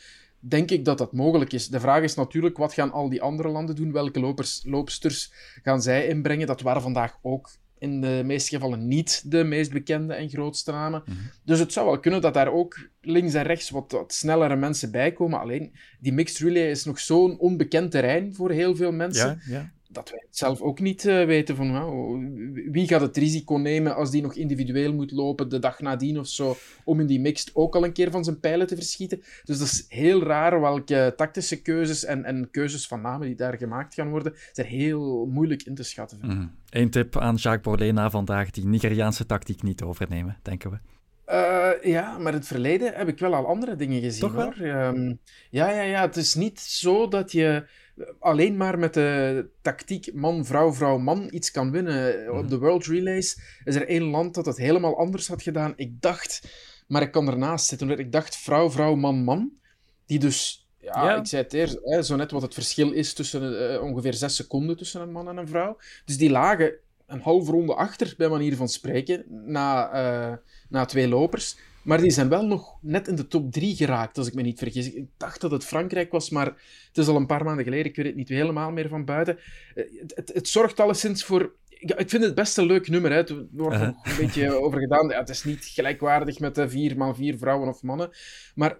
denk 0.48 0.72
ik 0.72 0.86
dat 0.86 0.98
dat 0.98 1.14
mogelijk 1.14 1.54
is. 1.54 1.68
De 1.68 1.80
vraag 1.80 2.04
is 2.04 2.16
natuurlijk, 2.16 2.58
wat 2.58 2.74
gaan 2.74 2.92
al 2.92 3.10
die 3.10 3.22
andere 3.22 3.50
landen 3.50 3.76
doen? 3.76 3.92
Welke 3.92 4.20
lopers, 4.20 4.62
loopsters 4.66 5.32
gaan 5.64 5.82
zij 5.82 6.08
inbrengen? 6.08 6.48
Dat 6.48 6.62
waren 6.62 6.82
vandaag 6.82 7.18
ook 7.22 7.52
in 7.78 8.02
de 8.02 8.22
meeste 8.26 8.56
gevallen 8.56 8.88
niet 8.88 9.32
de 9.32 9.44
meest 9.44 9.72
bekende 9.72 10.14
en 10.14 10.30
grootste 10.30 10.72
namen. 10.72 11.04
Mhm. 11.06 11.18
Dus 11.46 11.60
het 11.60 11.74
zou 11.74 11.86
wel 11.86 12.00
kunnen 12.00 12.22
dat 12.22 12.34
daar 12.34 12.52
ook 12.52 12.90
links 13.02 13.34
en 13.34 13.44
rechts 13.44 13.70
wat, 13.70 13.92
wat 13.92 14.14
snellere 14.14 14.56
mensen 14.56 14.92
bij 14.92 15.12
komen. 15.12 15.40
Alleen, 15.40 15.74
die 16.00 16.14
mixed 16.14 16.38
relay 16.38 16.70
is 16.70 16.84
nog 16.84 17.00
zo'n 17.00 17.40
onbekend 17.40 17.92
terrein 17.92 18.34
voor 18.34 18.52
heel 18.52 18.76
veel 18.76 18.92
mensen. 18.92 19.42
Ja, 19.46 19.54
ja 19.54 19.72
dat 19.94 20.10
wij 20.10 20.24
het 20.26 20.38
zelf 20.38 20.62
ook 20.62 20.80
niet 20.80 21.04
uh, 21.04 21.26
weten 21.26 21.56
van 21.56 21.72
wie 22.72 22.88
gaat 22.88 23.02
het 23.02 23.18
risico 23.18 23.56
nemen 23.56 23.96
als 23.96 24.12
die 24.12 24.22
nog 24.22 24.36
individueel 24.36 24.94
moet 24.94 25.12
lopen 25.12 25.50
de 25.50 25.60
dag 25.60 25.80
nadien 25.80 26.20
of 26.20 26.28
zo, 26.28 26.56
om 26.84 27.00
in 27.00 27.08
die 27.08 27.20
mixed 27.20 27.52
ook 27.54 27.76
al 27.76 27.84
een 27.84 27.94
keer 27.94 28.12
van 28.12 28.24
zijn 28.24 28.40
pijlen 28.40 28.68
te 28.68 28.76
verschieten. 28.76 29.22
Dus 29.44 29.58
dat 29.58 29.68
is 29.68 29.86
heel 29.88 30.24
raar 30.24 30.62
welke 30.62 31.14
tactische 31.18 31.62
keuzes 31.62 32.06
en, 32.06 32.26
en 32.26 32.50
keuzes 32.52 32.88
van 32.88 33.02
namen 33.02 33.28
die 33.28 33.36
daar 33.36 33.58
gemaakt 33.58 33.94
gaan 33.94 34.10
worden, 34.10 34.34
zijn 34.52 34.68
heel 34.68 35.26
moeilijk 35.26 35.64
in 35.64 35.76
te 35.76 35.84
schatten. 35.84 36.20
Mm. 36.22 36.52
Eén 36.70 36.90
tip 36.90 37.18
aan 37.18 37.36
Jacques 37.36 37.64
Bordet 37.64 37.94
na 37.94 38.10
vandaag, 38.10 38.52
die 38.52 38.66
Nigeriaanse 38.66 39.26
tactiek 39.26 39.64
niet 39.64 39.82
overnemen, 39.82 40.38
denken 40.42 40.72
we. 40.72 40.78
Uh, 41.28 41.70
ja, 41.84 42.18
maar 42.18 42.32
in 42.32 42.38
het 42.38 42.48
verleden 42.48 42.94
heb 42.94 43.08
ik 43.08 43.20
wel 43.20 43.36
al 43.36 43.48
andere 43.48 43.76
dingen 43.76 44.02
gezien. 44.02 44.20
Toch 44.20 44.34
hoor. 44.34 44.68
Um, 44.68 45.20
ja, 45.50 45.70
ja, 45.72 45.82
ja, 45.82 46.02
het 46.02 46.16
is 46.16 46.36
niet 46.36 46.60
zo 46.60 47.08
dat 47.08 47.32
je 47.32 47.66
alleen 48.20 48.58
maar 48.58 48.80
met 48.80 48.94
de 48.94 49.46
tactiek 49.62 50.14
man, 50.14 50.46
vrouw, 50.46 50.74
vrouw, 50.74 50.98
man 50.98 51.28
iets 51.32 51.52
kan 51.52 51.72
winnen. 51.72 52.30
Op 52.30 52.42
mhm. 52.42 52.48
de 52.48 52.58
World 52.58 52.86
Relays 52.86 53.40
is 53.64 53.76
er 53.76 53.88
één 53.88 54.04
land 54.04 54.34
dat 54.34 54.46
het 54.46 54.58
helemaal 54.58 54.98
anders 54.98 55.28
had 55.28 55.42
gedaan. 55.42 55.74
Ik 55.76 56.02
dacht, 56.02 56.42
maar 56.88 57.02
ik 57.02 57.12
kan 57.12 57.28
ernaast 57.28 57.66
zitten, 57.66 57.90
ik 57.90 58.12
dacht 58.12 58.36
vrouw, 58.36 58.72
vrouw, 58.72 58.96
man, 58.96 59.24
man. 59.24 59.52
Die 60.06 60.20
dus, 60.20 60.68
ja, 60.78 61.16
ik 61.16 61.28
zei 61.28 61.44
het 61.44 61.54
eerst, 61.54 61.80
hè, 61.84 62.04
zo 62.04 62.16
net 62.16 62.32
wat 62.32 62.42
het 62.42 62.54
verschil 62.54 62.92
is 62.92 63.14
tussen 63.14 63.74
uh, 63.74 63.82
ongeveer 63.82 64.14
zes 64.14 64.36
seconden 64.36 64.78
tussen 64.78 65.02
een 65.02 65.12
man 65.12 65.30
en 65.30 65.38
een 65.38 65.48
vrouw. 65.48 65.78
Dus 66.06 66.18
die 66.18 66.30
lagen 66.30 66.74
een 67.06 67.22
halve 67.22 67.52
ronde 67.52 67.76
achter, 67.76 68.14
bij 68.18 68.30
manier 68.30 68.56
van 68.56 68.68
spreken, 68.68 69.26
na, 69.28 69.94
uh, 69.94 70.38
na 70.70 70.86
twee 70.86 71.08
lopers. 71.08 71.58
Maar 71.84 72.02
die 72.02 72.12
zijn 72.12 72.30
wel 72.30 72.46
nog 72.46 72.78
net 72.82 73.08
in 73.08 73.16
de 73.16 73.28
top 73.28 73.52
3 73.52 73.76
geraakt, 73.76 74.18
als 74.18 74.28
ik 74.28 74.34
me 74.34 74.42
niet 74.42 74.60
vergis. 74.60 74.94
Ik 74.94 75.08
dacht 75.18 75.42
dat 75.42 75.52
het 75.52 75.66
Frankrijk 75.66 76.12
was, 76.12 76.30
maar 76.30 76.46
het 76.88 76.98
is 76.98 77.08
al 77.08 77.16
een 77.16 77.26
paar 77.26 77.44
maanden 77.44 77.64
geleden. 77.64 77.86
Ik 77.86 77.96
weet 77.96 78.06
het 78.06 78.16
niet 78.16 78.30
helemaal 78.30 78.72
meer 78.72 78.88
van 78.88 79.06
buiten. 79.06 79.38
Eh, 79.76 79.84
het, 80.00 80.16
het, 80.16 80.32
het 80.34 80.48
zorgt 80.48 80.80
alleszins 80.80 81.24
voor 81.24 81.54
ik 81.84 82.10
vind 82.10 82.24
het 82.24 82.36
best 82.36 82.58
een 82.58 82.66
leuk 82.66 82.90
nummer. 82.90 83.12
Hè. 83.12 83.28
Er 83.28 83.46
wordt 83.52 83.76
uh 83.76 83.82
nog 83.82 84.06
een 84.06 84.16
beetje 84.18 84.54
over 84.64 84.80
gedaan. 84.80 85.10
Ja, 85.10 85.20
het 85.20 85.30
is 85.30 85.44
niet 85.44 85.66
gelijkwaardig 85.66 86.40
met 86.40 86.56
de 86.56 86.70
vier 86.70 86.98
maal 86.98 87.16
vier 87.16 87.38
vrouwen 87.38 87.70
of 87.70 87.82
mannen. 87.82 88.10
Maar 88.56 88.78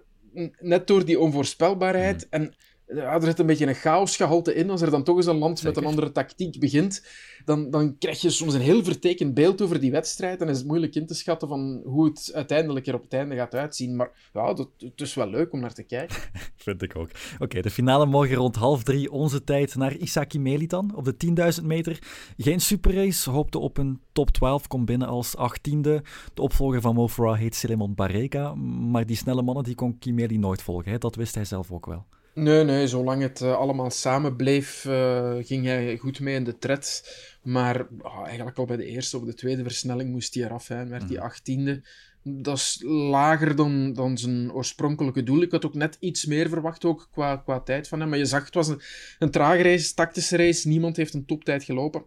net 0.58 0.86
door 0.86 1.04
die 1.04 1.20
onvoorspelbaarheid 1.20 2.26
mhm. 2.30 2.42
en 2.42 2.54
ja, 2.86 3.14
er 3.14 3.22
zit 3.22 3.38
een 3.38 3.46
beetje 3.46 3.66
een 3.66 3.74
chaosgehalte 3.74 4.54
in. 4.54 4.70
Als 4.70 4.82
er 4.82 4.90
dan 4.90 5.04
toch 5.04 5.16
eens 5.16 5.26
een 5.26 5.38
land 5.38 5.62
met 5.62 5.76
een 5.76 5.84
andere 5.84 6.12
tactiek 6.12 6.58
begint, 6.60 7.06
dan, 7.44 7.70
dan 7.70 7.98
krijg 7.98 8.20
je 8.20 8.30
soms 8.30 8.54
een 8.54 8.60
heel 8.60 8.84
vertekend 8.84 9.34
beeld 9.34 9.62
over 9.62 9.80
die 9.80 9.90
wedstrijd. 9.90 10.40
En 10.40 10.48
is 10.48 10.58
het 10.58 10.66
moeilijk 10.66 10.94
in 10.94 11.06
te 11.06 11.14
schatten 11.14 11.48
van 11.48 11.82
hoe 11.84 12.04
het 12.04 12.30
uiteindelijk 12.34 12.86
er 12.86 12.94
op 12.94 13.02
het 13.02 13.12
einde 13.12 13.34
gaat 13.34 13.54
uitzien. 13.54 13.96
Maar 13.96 14.30
ja, 14.32 14.52
dat, 14.52 14.68
het 14.78 15.00
is 15.00 15.14
wel 15.14 15.28
leuk 15.28 15.52
om 15.52 15.60
naar 15.60 15.74
te 15.74 15.82
kijken. 15.82 16.16
Vind 16.56 16.82
ik 16.82 16.96
ook. 16.96 17.10
Oké, 17.38 17.60
de 17.60 17.70
finale 17.70 18.06
morgen 18.06 18.36
rond 18.36 18.56
half 18.56 18.82
drie 18.82 19.10
onze 19.10 19.44
tijd 19.44 19.74
naar 19.74 19.96
Isaki 19.96 20.38
Melitan 20.38 20.94
op 20.94 21.04
de 21.04 21.54
10.000 21.60 21.64
meter. 21.64 21.98
Geen 22.36 22.60
superrace, 22.60 23.30
hoopte 23.30 23.58
op 23.58 23.78
een 23.78 24.00
top 24.12 24.30
12, 24.30 24.66
komt 24.66 24.84
binnen 24.84 25.08
als 25.08 25.36
achttiende. 25.36 26.02
De 26.34 26.42
opvolger 26.42 26.80
van 26.80 26.94
Mo 26.94 27.08
Farah 27.08 27.38
heet 27.38 27.54
Selemon 27.54 27.94
Barrega, 27.94 28.54
maar 28.54 29.06
die 29.06 29.16
snelle 29.16 29.42
mannen 29.42 29.64
die 29.64 29.74
kon 29.74 29.98
Kimeli 29.98 30.38
nooit 30.38 30.62
volgen. 30.62 30.92
Hè? 30.92 30.98
Dat 30.98 31.14
wist 31.14 31.34
hij 31.34 31.44
zelf 31.44 31.72
ook 31.72 31.86
wel. 31.86 32.06
Nee, 32.34 32.64
nee, 32.64 32.86
zolang 32.86 33.22
het 33.22 33.40
uh, 33.40 33.56
allemaal 33.56 33.90
samen 33.90 34.36
bleef, 34.36 34.84
uh, 34.84 35.34
ging 35.40 35.64
hij 35.64 35.96
goed 35.96 36.20
mee 36.20 36.34
in 36.34 36.44
de 36.44 36.58
tred. 36.58 37.02
Maar 37.42 37.86
oh, 38.02 38.26
eigenlijk 38.26 38.58
al 38.58 38.64
bij 38.64 38.76
de 38.76 38.84
eerste 38.84 39.18
of 39.18 39.24
de 39.24 39.34
tweede 39.34 39.62
versnelling 39.62 40.10
moest 40.10 40.34
hij 40.34 40.44
eraf. 40.44 40.68
Hè, 40.68 40.86
werd 40.86 41.02
hij 41.02 41.16
mhm. 41.16 41.24
achttiende. 41.24 41.82
Dat 42.22 42.56
is 42.56 42.82
lager 42.86 43.56
dan, 43.56 43.92
dan 43.92 44.18
zijn 44.18 44.52
oorspronkelijke 44.52 45.22
doel. 45.22 45.42
Ik 45.42 45.50
had 45.50 45.66
ook 45.66 45.74
net 45.74 45.96
iets 46.00 46.26
meer 46.26 46.48
verwacht, 46.48 46.84
ook 46.84 47.08
qua, 47.12 47.36
qua 47.36 47.60
tijd 47.60 47.88
van 47.88 48.00
hem. 48.00 48.08
Maar 48.08 48.18
je 48.18 48.24
zag, 48.24 48.44
het 48.44 48.54
was 48.54 48.68
een, 48.68 48.80
een 49.18 49.30
trage 49.30 49.62
race, 49.62 49.94
tactische 49.94 50.36
race. 50.36 50.68
Niemand 50.68 50.96
heeft 50.96 51.14
een 51.14 51.26
toptijd 51.26 51.64
gelopen. 51.64 52.04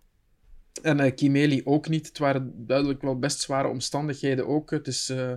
En 0.82 1.00
uh, 1.00 1.16
Kimeli 1.16 1.62
ook 1.64 1.90
niet. 1.90 2.08
Het 2.08 2.18
waren 2.18 2.66
duidelijk 2.66 3.02
wel 3.02 3.20
best 3.20 3.40
zware 3.40 3.68
omstandigheden 3.68 4.48
ook. 4.48 4.72
Het 4.72 4.88
is 4.88 5.10
uh, 5.10 5.34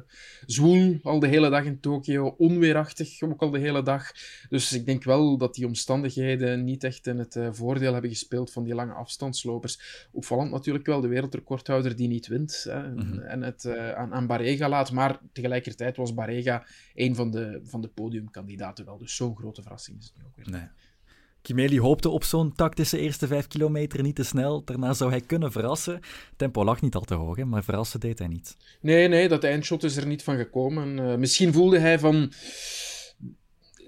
zwoel 0.47 0.99
al 1.03 1.19
de 1.19 1.27
hele 1.27 1.51
dag 1.51 1.65
in 1.65 1.81
Tokio, 1.81 2.35
onweerachtig 2.39 3.23
ook 3.23 3.41
al 3.41 3.51
de 3.51 3.59
hele 3.59 3.83
dag. 3.83 4.13
Dus 4.49 4.73
ik 4.73 4.87
denk 4.87 5.05
wel 5.05 5.39
dat 5.39 5.55
die 5.55 5.67
omstandigheden 5.67 6.65
niet 6.65 6.85
echt 6.85 7.07
in 7.07 7.19
het 7.19 7.35
uh, 7.35 7.49
voordeel 7.53 7.93
hebben 7.93 8.11
gespeeld 8.11 8.53
van 8.53 8.65
die 8.65 8.75
lange 8.75 8.93
afstandslopers. 8.93 10.09
Opvallend 10.13 10.51
natuurlijk 10.51 10.87
wel 10.87 11.01
de 11.01 11.09
wereldrecordhouder 11.09 11.97
die 11.97 12.09
niet 12.09 12.27
wint 12.27 12.65
hè, 12.69 12.89
mm 12.89 12.99
-hmm. 12.99 13.19
en 13.19 13.43
het 13.43 13.77
aan, 13.95 14.13
aan, 14.13 14.27
Barrega 14.27 14.69
laat. 14.69 14.93
Maar 14.93 15.21
tegelijkertijd 15.33 15.97
was 15.97 16.15
Barrega 16.15 16.67
een 16.95 17.15
van 17.15 17.31
de, 17.31 17.61
van 17.65 17.81
de 17.81 17.89
podiumkandidaten 17.89 18.85
wel. 18.85 18.99
Dus 18.99 19.17
zo'n 19.17 19.37
grote 19.37 19.63
verrassing 19.63 19.99
is 19.99 20.05
het 20.05 20.17
nu 20.17 20.25
ook 20.25 20.37
weer. 20.37 20.51
Nee. 20.51 20.69
Kimeli 21.43 21.81
hoopte 21.81 22.09
op 22.09 22.25
zo'n 22.25 22.53
tactische 22.53 22.99
eerste 22.99 23.27
vijf 23.27 23.47
kilometer 23.47 24.03
niet 24.03 24.17
te 24.17 24.25
snel. 24.25 24.65
Daarna 24.65 24.93
zou 24.93 25.11
hij 25.11 25.21
kunnen 25.21 25.53
verrassen. 25.53 26.01
Tempo 26.37 26.65
lag 26.65 26.81
niet 26.81 26.95
al 26.95 27.05
te 27.05 27.15
hoog, 27.15 27.37
hè, 27.37 27.45
maar 27.45 27.65
verrassen 27.65 28.01
deed 28.01 28.19
hij 28.19 28.29
niet. 28.29 28.57
Nee, 28.81 29.09
nee, 29.09 29.29
dat 29.29 29.45
eindshot 29.45 29.83
is 29.83 29.97
er 29.97 30.07
niet 30.07 30.23
van 30.23 30.37
gekomen. 30.37 30.99
Uh, 30.99 31.17
misschien 31.17 31.53
voelde 31.53 31.79
hij 31.79 31.99
van... 31.99 32.33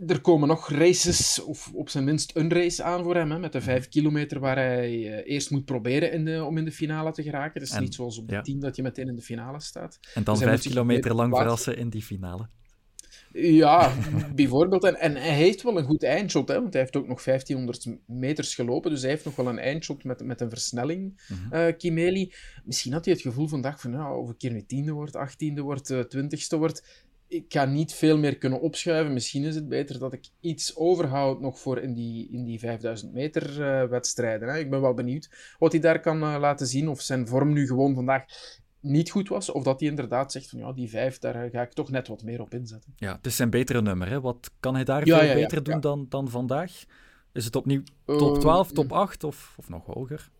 Er 0.06 0.20
komen 0.20 0.48
nog 0.48 0.70
races, 0.70 1.42
of 1.42 1.70
op 1.74 1.88
zijn 1.88 2.04
minst 2.04 2.36
een 2.36 2.52
race 2.52 2.82
aan 2.82 3.02
voor 3.02 3.14
hem, 3.14 3.30
hè, 3.30 3.38
met 3.38 3.52
de 3.52 3.60
vijf 3.60 3.88
kilometer 3.88 4.40
waar 4.40 4.56
hij 4.56 4.92
uh, 4.92 5.32
eerst 5.32 5.50
moet 5.50 5.64
proberen 5.64 6.12
in 6.12 6.24
de, 6.24 6.44
om 6.44 6.58
in 6.58 6.64
de 6.64 6.72
finale 6.72 7.12
te 7.12 7.22
geraken. 7.22 7.60
Het 7.60 7.70
is 7.70 7.76
en, 7.76 7.82
niet 7.82 7.94
zoals 7.94 8.18
op 8.18 8.28
de 8.28 8.34
ja. 8.34 8.42
tien 8.42 8.60
dat 8.60 8.76
je 8.76 8.82
meteen 8.82 9.08
in 9.08 9.16
de 9.16 9.22
finale 9.22 9.60
staat. 9.60 9.98
En 10.14 10.24
dan 10.24 10.34
dus 10.34 10.44
vijf 10.44 10.62
kilometer 10.62 11.14
lang 11.14 11.36
verrassen 11.36 11.76
in 11.76 11.88
die 11.88 12.02
finale. 12.02 12.48
Ja, 13.32 13.92
bijvoorbeeld. 14.34 14.84
En, 14.84 14.96
en 14.96 15.16
hij 15.16 15.34
heeft 15.34 15.62
wel 15.62 15.78
een 15.78 15.84
goed 15.84 16.02
eindshot, 16.02 16.48
hè, 16.48 16.60
want 16.60 16.72
hij 16.72 16.82
heeft 16.82 16.96
ook 16.96 17.08
nog 17.08 17.24
1500 17.24 17.86
meters 18.06 18.54
gelopen. 18.54 18.90
Dus 18.90 19.00
hij 19.00 19.10
heeft 19.10 19.24
nog 19.24 19.36
wel 19.36 19.48
een 19.48 19.58
eindshot 19.58 20.04
met, 20.04 20.24
met 20.24 20.40
een 20.40 20.50
versnelling, 20.50 21.22
mm-hmm. 21.28 21.68
uh, 21.68 21.76
Kimeli. 21.76 22.32
Misschien 22.64 22.92
had 22.92 23.04
hij 23.04 23.14
het 23.14 23.22
gevoel 23.22 23.48
vandaag 23.48 23.80
van, 23.80 23.90
nou, 23.90 24.22
of 24.22 24.30
ik 24.30 24.38
keer 24.38 24.52
nu 24.52 24.64
tiende 24.66 24.92
wordt, 24.92 25.16
achttiende 25.16 25.60
wordt, 25.60 25.90
uh, 25.90 26.00
twintigste 26.00 26.56
wordt. 26.56 27.06
Ik 27.28 27.44
ga 27.48 27.64
niet 27.64 27.92
veel 27.92 28.18
meer 28.18 28.38
kunnen 28.38 28.60
opschuiven. 28.60 29.12
Misschien 29.12 29.44
is 29.44 29.54
het 29.54 29.68
beter 29.68 29.98
dat 29.98 30.12
ik 30.12 30.28
iets 30.40 30.76
overhoud 30.76 31.40
nog 31.40 31.58
voor 31.58 31.78
in 31.78 31.94
die, 31.94 32.28
in 32.30 32.44
die 32.44 32.58
5000 32.58 33.12
meter 33.12 33.60
uh, 33.60 33.88
wedstrijden. 33.88 34.48
Hè. 34.48 34.58
Ik 34.58 34.70
ben 34.70 34.80
wel 34.80 34.94
benieuwd 34.94 35.54
wat 35.58 35.72
hij 35.72 35.80
daar 35.80 36.00
kan 36.00 36.18
laten 36.18 36.66
zien. 36.66 36.88
Of 36.88 37.00
zijn 37.00 37.28
vorm 37.28 37.52
nu 37.52 37.66
gewoon 37.66 37.94
vandaag 37.94 38.24
niet 38.82 39.10
goed 39.10 39.28
was, 39.28 39.50
of 39.50 39.62
dat 39.62 39.80
hij 39.80 39.88
inderdaad 39.88 40.32
zegt 40.32 40.48
van 40.48 40.58
ja, 40.58 40.72
die 40.72 40.88
vijf, 40.88 41.18
daar 41.18 41.50
ga 41.50 41.62
ik 41.62 41.72
toch 41.72 41.90
net 41.90 42.08
wat 42.08 42.22
meer 42.22 42.40
op 42.40 42.54
inzetten. 42.54 42.92
Ja, 42.96 43.12
het 43.16 43.26
is 43.26 43.36
zijn 43.36 43.50
betere 43.50 43.82
nummer. 43.82 44.08
Hè? 44.08 44.20
Wat 44.20 44.50
kan 44.60 44.74
hij 44.74 44.84
daar 44.84 45.06
ja, 45.06 45.18
veel 45.18 45.28
ja, 45.28 45.34
beter 45.34 45.56
ja, 45.56 45.62
doen 45.62 45.80
Dan, 45.80 46.06
dan 46.08 46.28
vandaag? 46.28 46.84
Is 47.32 47.44
het 47.44 47.56
opnieuw 47.56 47.82
top 48.04 48.38
12, 48.38 48.68
uh, 48.68 48.74
top 48.74 48.92
8 48.92 49.24
of, 49.24 49.54
of 49.58 49.68
nog 49.68 49.86
hoger? 49.86 50.30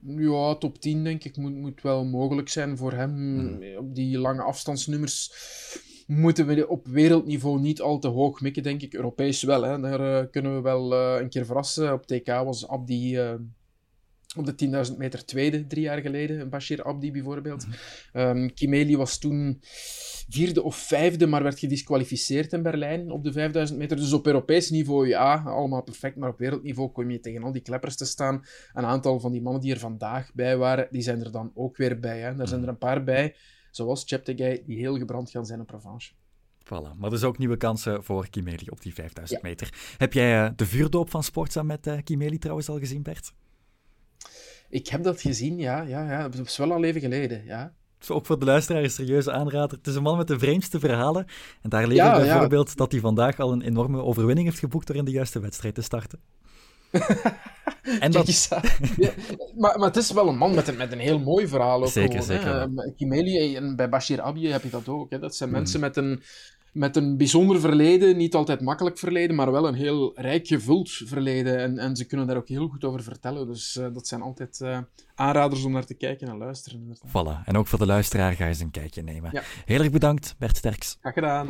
Ja, 0.00 0.54
top 0.54 0.80
10 0.80 1.04
denk 1.04 1.24
ik 1.24 1.36
moet, 1.36 1.54
moet 1.54 1.82
wel 1.82 2.04
mogelijk 2.04 2.48
zijn 2.48 2.76
voor 2.76 2.92
hem. 2.92 3.14
Hmm. 3.14 3.76
Op 3.76 3.94
die 3.94 4.18
lange 4.18 4.42
afstandsnummers 4.42 5.32
moeten 6.06 6.46
we 6.46 6.68
op 6.68 6.86
wereldniveau 6.86 7.60
niet 7.60 7.80
al 7.80 7.98
te 7.98 8.08
hoog 8.08 8.40
mikken, 8.40 8.62
denk 8.62 8.82
ik. 8.82 8.94
Europees 8.94 9.42
wel, 9.42 9.62
hè. 9.62 9.80
daar 9.80 10.00
uh, 10.00 10.30
kunnen 10.30 10.54
we 10.54 10.60
wel 10.60 10.92
uh, 10.92 11.20
een 11.20 11.28
keer 11.28 11.46
verrassen. 11.46 11.92
Op 11.92 12.06
TK 12.06 12.26
was 12.26 12.68
Abdi 12.68 13.18
op 14.38 14.58
de 14.58 14.86
10.000 14.90 14.96
meter 14.96 15.24
tweede, 15.24 15.66
drie 15.66 15.82
jaar 15.82 16.00
geleden. 16.00 16.48
Bashir 16.48 16.82
Abdi 16.82 17.12
bijvoorbeeld. 17.12 17.66
Um, 18.12 18.54
Kimeli 18.54 18.96
was 18.96 19.18
toen 19.18 19.60
vierde 20.28 20.62
of 20.62 20.76
vijfde, 20.76 21.26
maar 21.26 21.42
werd 21.42 21.58
gedisqualificeerd 21.58 22.52
in 22.52 22.62
Berlijn 22.62 23.10
op 23.10 23.24
de 23.24 23.32
5000 23.32 23.78
meter. 23.78 23.96
Dus 23.96 24.12
op 24.12 24.26
Europees 24.26 24.70
niveau, 24.70 25.08
ja, 25.08 25.42
allemaal 25.46 25.82
perfect. 25.82 26.16
Maar 26.16 26.28
op 26.28 26.38
wereldniveau 26.38 26.90
kom 26.90 27.10
je 27.10 27.20
tegen 27.20 27.42
al 27.42 27.52
die 27.52 27.62
kleppers 27.62 27.96
te 27.96 28.04
staan. 28.04 28.44
Een 28.72 28.84
aantal 28.84 29.20
van 29.20 29.32
die 29.32 29.42
mannen 29.42 29.62
die 29.62 29.72
er 29.72 29.78
vandaag 29.78 30.30
bij 30.34 30.56
waren, 30.56 30.88
die 30.90 31.02
zijn 31.02 31.20
er 31.20 31.32
dan 31.32 31.50
ook 31.54 31.76
weer 31.76 32.00
bij. 32.00 32.20
Hè. 32.20 32.34
Daar 32.34 32.48
zijn 32.48 32.62
er 32.62 32.68
een 32.68 32.78
paar 32.78 33.04
bij, 33.04 33.34
zoals 33.70 34.04
Cheptegei, 34.06 34.62
die 34.66 34.78
heel 34.78 34.98
gebrand 34.98 35.30
gaan 35.30 35.46
zijn 35.46 35.60
op 35.60 35.70
revanche. 35.70 36.12
Voilà, 36.64 36.96
maar 36.96 37.10
dus 37.10 37.24
ook 37.24 37.38
nieuwe 37.38 37.56
kansen 37.56 38.04
voor 38.04 38.28
Kimeli 38.28 38.66
op 38.70 38.80
die 38.80 38.94
5000 38.94 39.40
ja. 39.40 39.48
meter. 39.48 39.94
Heb 39.96 40.12
jij 40.12 40.44
uh, 40.44 40.50
de 40.56 40.66
vuurdoop 40.66 41.10
van 41.10 41.22
Sportza 41.22 41.62
met 41.62 41.86
uh, 41.86 41.98
Kimeli 42.04 42.38
trouwens 42.38 42.68
al 42.68 42.78
gezien, 42.78 43.02
Bert? 43.02 43.32
Ik 44.76 44.88
heb 44.88 45.02
dat 45.02 45.20
gezien, 45.20 45.58
ja. 45.58 45.80
ja, 45.80 46.10
ja. 46.10 46.22
Het 46.22 46.46
is 46.46 46.56
wel 46.56 46.72
al 46.72 46.84
even 46.84 47.00
geleden, 47.00 47.44
ja. 47.44 47.72
Ook 48.08 48.26
voor 48.26 48.38
de 48.38 48.44
luisteraar 48.44 48.82
een 48.82 48.90
serieuze 48.90 49.32
aanrader. 49.32 49.76
Het 49.78 49.86
is 49.86 49.94
een 49.94 50.02
man 50.02 50.16
met 50.16 50.26
de 50.26 50.38
vreemdste 50.38 50.78
verhalen. 50.78 51.26
En 51.62 51.70
daar 51.70 51.92
ja, 51.92 52.16
bijvoorbeeld 52.16 52.68
ja. 52.68 52.74
dat 52.74 52.92
hij 52.92 53.00
vandaag 53.00 53.38
al 53.38 53.52
een 53.52 53.62
enorme 53.62 54.02
overwinning 54.02 54.46
heeft 54.46 54.58
geboekt 54.58 54.86
door 54.86 54.96
in 54.96 55.04
de 55.04 55.10
juiste 55.10 55.40
wedstrijd 55.40 55.74
te 55.74 55.82
starten. 55.82 56.20
en 58.00 58.10
dat... 58.10 58.48
ja, 58.96 59.12
maar, 59.56 59.78
maar 59.78 59.88
het 59.88 59.96
is 59.96 60.10
wel 60.10 60.28
een 60.28 60.36
man 60.36 60.54
met 60.54 60.68
een, 60.68 60.76
met 60.76 60.92
een 60.92 60.98
heel 60.98 61.18
mooi 61.18 61.48
verhaal. 61.48 61.82
Ook 61.82 61.88
zeker, 61.88 62.22
gewoon, 62.22 62.70
zeker. 62.74 62.92
Kimeli 62.96 63.56
en 63.56 63.76
bij 63.76 63.88
Bashir 63.88 64.20
Abi 64.20 64.48
heb 64.48 64.62
je 64.62 64.70
dat 64.70 64.88
ook. 64.88 65.10
Hè. 65.10 65.18
Dat 65.18 65.36
zijn 65.36 65.48
mm. 65.48 65.56
mensen 65.56 65.80
met 65.80 65.96
een, 65.96 66.22
met 66.76 66.96
een 66.96 67.16
bijzonder 67.16 67.60
verleden, 67.60 68.16
niet 68.16 68.34
altijd 68.34 68.60
makkelijk 68.60 68.98
verleden, 68.98 69.36
maar 69.36 69.52
wel 69.52 69.68
een 69.68 69.74
heel 69.74 70.12
rijk 70.14 70.46
gevuld 70.46 70.90
verleden. 70.90 71.58
En, 71.58 71.78
en 71.78 71.96
ze 71.96 72.06
kunnen 72.06 72.26
daar 72.26 72.36
ook 72.36 72.48
heel 72.48 72.68
goed 72.68 72.84
over 72.84 73.02
vertellen. 73.02 73.46
Dus 73.46 73.76
uh, 73.76 73.86
dat 73.92 74.06
zijn 74.06 74.22
altijd 74.22 74.60
uh, 74.62 74.78
aanraders 75.14 75.64
om 75.64 75.72
naar 75.72 75.86
te 75.86 75.94
kijken 75.94 76.28
en 76.28 76.36
luisteren. 76.36 76.78
Inderdaad. 76.78 77.08
Voilà. 77.08 77.44
En 77.44 77.56
ook 77.56 77.66
voor 77.66 77.78
de 77.78 77.86
luisteraar 77.86 78.32
ga 78.32 78.44
je 78.44 78.50
eens 78.50 78.60
een 78.60 78.70
kijkje 78.70 79.02
nemen. 79.02 79.30
Ja. 79.32 79.42
Heel 79.64 79.80
erg 79.80 79.90
bedankt, 79.90 80.34
Bert 80.38 80.56
Sterks. 80.56 80.96
Graag 81.00 81.14
gedaan. 81.14 81.48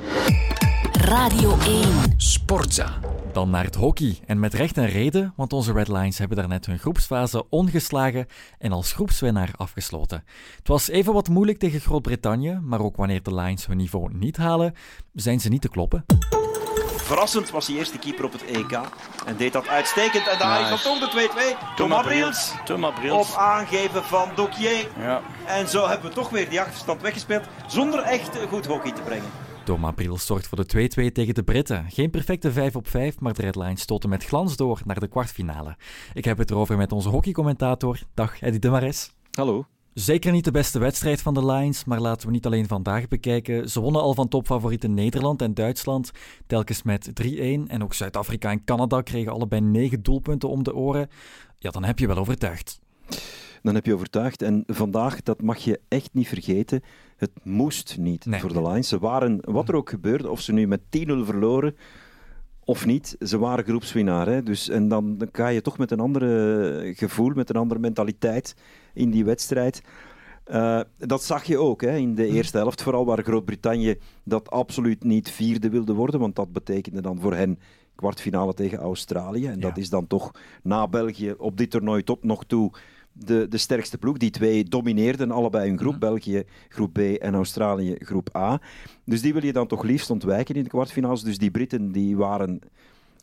Radio 1.06 1.58
1. 1.58 1.84
Sportza. 2.16 2.98
Dan 3.32 3.50
naar 3.50 3.64
het 3.64 3.75
hockey. 3.75 4.18
En 4.26 4.40
met 4.40 4.54
recht 4.54 4.76
en 4.76 4.86
reden, 4.86 5.32
want 5.36 5.52
onze 5.52 5.72
Red 5.72 5.88
Lions 5.88 6.18
hebben 6.18 6.36
daarnet 6.36 6.66
hun 6.66 6.78
groepsfase 6.78 7.48
ongeslagen 7.48 8.26
en 8.58 8.72
als 8.72 8.92
groepswinnaar 8.92 9.50
afgesloten. 9.56 10.25
Het 10.56 10.68
was 10.68 10.88
even 10.88 11.12
wat 11.12 11.28
moeilijk 11.28 11.58
tegen 11.58 11.80
Groot-Brittannië, 11.80 12.58
maar 12.62 12.80
ook 12.80 12.96
wanneer 12.96 13.22
de 13.22 13.34
Lions 13.34 13.66
hun 13.66 13.76
niveau 13.76 14.14
niet 14.14 14.36
halen, 14.36 14.75
zijn 15.12 15.40
ze 15.40 15.48
niet 15.48 15.60
te 15.60 15.68
kloppen. 15.68 16.04
Verrassend 16.96 17.50
was 17.50 17.66
hij 17.66 17.76
eerste 17.76 17.98
keeper 17.98 18.25
op 18.25 18.32
het 18.32 18.44
EK 18.44 18.80
en 19.26 19.36
deed 19.36 19.52
dat 19.52 19.68
uitstekend. 19.68 20.28
En 20.28 20.38
daar 20.38 20.70
nice. 20.70 20.88
komt 20.88 21.00
de 21.00 21.30
2-2. 21.72 21.75
Thomas 21.76 22.06
Briels. 22.06 22.52
Thomas 22.64 22.94
Briels. 22.94 23.30
Op 23.30 23.36
aangeven 23.36 24.04
van 24.04 24.28
Dokier. 24.34 24.88
Ja. 24.98 25.20
En 25.44 25.68
zo 25.68 25.88
hebben 25.88 26.08
we 26.08 26.14
toch 26.14 26.30
weer 26.30 26.48
die 26.48 26.60
achterstand 26.60 27.02
weggespeeld 27.02 27.44
zonder 27.66 28.00
echt 28.00 28.38
goed 28.48 28.66
hockey 28.66 28.92
te 28.92 29.02
brengen. 29.02 29.46
Thomas 29.66 29.94
Briels 29.94 30.26
zorgt 30.26 30.46
voor 30.46 30.66
de 30.66 30.88
2-2 31.11 31.12
tegen 31.12 31.35
de 31.35 31.42
Britten. 31.42 31.87
Geen 31.90 32.11
perfecte 32.11 32.52
5 32.52 32.76
op 32.76 32.88
5, 32.88 33.20
maar 33.20 33.35
de 33.35 33.42
Red 33.42 33.56
Lions 33.56 33.80
stoten 33.80 34.08
met 34.08 34.25
glans 34.25 34.56
door 34.56 34.80
naar 34.85 35.00
de 35.00 35.08
kwartfinale. 35.08 35.76
Ik 36.14 36.25
heb 36.25 36.38
het 36.38 36.50
erover 36.50 36.76
met 36.76 36.92
onze 36.92 37.08
hockeycommentator. 37.08 37.99
Dag 38.14 38.40
Eddie 38.40 38.61
de 38.61 38.70
Mares. 38.70 39.12
Hallo. 39.30 39.66
Zeker 39.94 40.32
niet 40.32 40.44
de 40.44 40.50
beste 40.50 40.78
wedstrijd 40.78 41.23
van 41.23 41.35
de 41.35 41.46
Lions, 41.46 41.85
maar 41.85 42.00
laten 42.00 42.26
we 42.26 42.32
niet 42.32 42.46
alleen 42.46 42.66
vandaag 42.66 43.08
bekijken. 43.08 43.70
Ze 43.70 43.80
wonnen 43.80 44.02
al 44.02 44.14
van 44.14 44.28
topfavorieten 44.28 44.94
Nederland 44.94 45.42
en 45.42 45.54
Duitsland, 45.54 46.11
telkens 46.46 46.82
met 46.82 47.11
3-1. 47.23 47.30
En 47.66 47.82
ook 47.82 47.94
Zuid-Afrika 47.94 48.50
en 48.50 48.64
Canada 48.64 49.00
kregen 49.00 49.32
allebei 49.32 49.61
9 49.61 50.02
doelpunten 50.02 50.49
om 50.49 50.62
de 50.62 50.75
oren. 50.75 51.08
Ja, 51.58 51.70
dan 51.70 51.85
heb 51.85 51.99
je 51.99 52.06
wel 52.06 52.16
overtuigd. 52.16 52.80
Dan 53.66 53.75
heb 53.75 53.87
je 53.87 53.94
overtuigd. 53.94 54.42
En 54.42 54.62
vandaag, 54.66 55.23
dat 55.23 55.42
mag 55.42 55.58
je 55.58 55.80
echt 55.88 56.11
niet 56.12 56.28
vergeten, 56.28 56.82
het 57.16 57.30
moest 57.42 57.96
niet 57.99 58.26
nee. 58.26 58.40
voor 58.40 58.52
de 58.52 58.62
Lions. 58.62 58.88
Ze 58.88 58.99
waren, 58.99 59.38
wat 59.44 59.68
er 59.68 59.75
ook 59.75 59.90
gebeurde, 59.90 60.30
of 60.30 60.40
ze 60.40 60.52
nu 60.52 60.66
met 60.66 60.80
10-0 60.80 60.88
verloren 61.23 61.76
of 62.64 62.87
niet, 62.87 63.16
ze 63.20 63.38
waren 63.38 63.64
groepswinnaar. 63.64 64.26
Hè? 64.26 64.42
Dus, 64.42 64.68
en 64.68 64.88
dan, 64.88 65.18
dan 65.18 65.28
ga 65.32 65.49
je 65.49 65.61
toch 65.61 65.78
met 65.78 65.90
een 65.90 66.00
ander 66.00 66.23
gevoel, 66.94 67.32
met 67.35 67.50
een 67.50 67.56
andere 67.56 67.80
mentaliteit 67.80 68.56
in 68.94 69.11
die 69.11 69.25
wedstrijd. 69.25 69.82
Uh, 70.50 70.80
dat 70.99 71.23
zag 71.23 71.44
je 71.44 71.58
ook 71.58 71.80
hè, 71.80 71.96
in 71.96 72.14
de 72.14 72.26
eerste 72.26 72.56
helft, 72.56 72.82
vooral 72.82 73.04
waar 73.04 73.23
Groot-Brittannië 73.23 73.99
dat 74.25 74.50
absoluut 74.50 75.04
niet 75.04 75.30
vierde 75.30 75.70
wilde 75.70 75.92
worden, 75.92 76.20
want 76.20 76.37
dat 76.37 76.52
betekende 76.52 77.00
dan 77.00 77.20
voor 77.20 77.35
hen 77.35 77.58
kwartfinale 77.94 78.54
tegen 78.54 78.78
Australië. 78.78 79.46
En 79.46 79.54
ja. 79.54 79.61
dat 79.61 79.76
is 79.76 79.90
dan 79.90 80.06
toch 80.06 80.30
na 80.62 80.88
België 80.88 81.35
op 81.38 81.56
dit 81.56 81.70
toernooi 81.70 82.02
tot 82.02 82.25
nog 82.25 82.44
toe 82.44 82.73
de, 83.18 83.49
de 83.49 83.58
sterkste 83.58 83.99
ploeg. 83.99 84.16
Die 84.16 84.30
twee 84.30 84.64
domineerden 84.64 85.30
allebei 85.30 85.68
hun 85.68 85.78
groep. 85.78 86.00
België 86.00 86.44
groep 86.68 86.92
B 86.92 86.99
en 86.99 87.35
Australië 87.35 87.96
groep 87.99 88.37
A. 88.37 88.61
Dus 89.04 89.23
die 89.23 89.32
wil 89.32 89.44
je 89.44 89.52
dan 89.52 89.66
toch 89.66 89.82
liefst 89.82 90.11
ontwijken 90.11 90.54
in 90.54 90.62
de 90.62 90.68
kwartfinales. 90.68 91.23
Dus 91.23 91.38
die 91.38 91.50
Britten 91.50 91.92
die 91.92 92.16
waren 92.16 92.61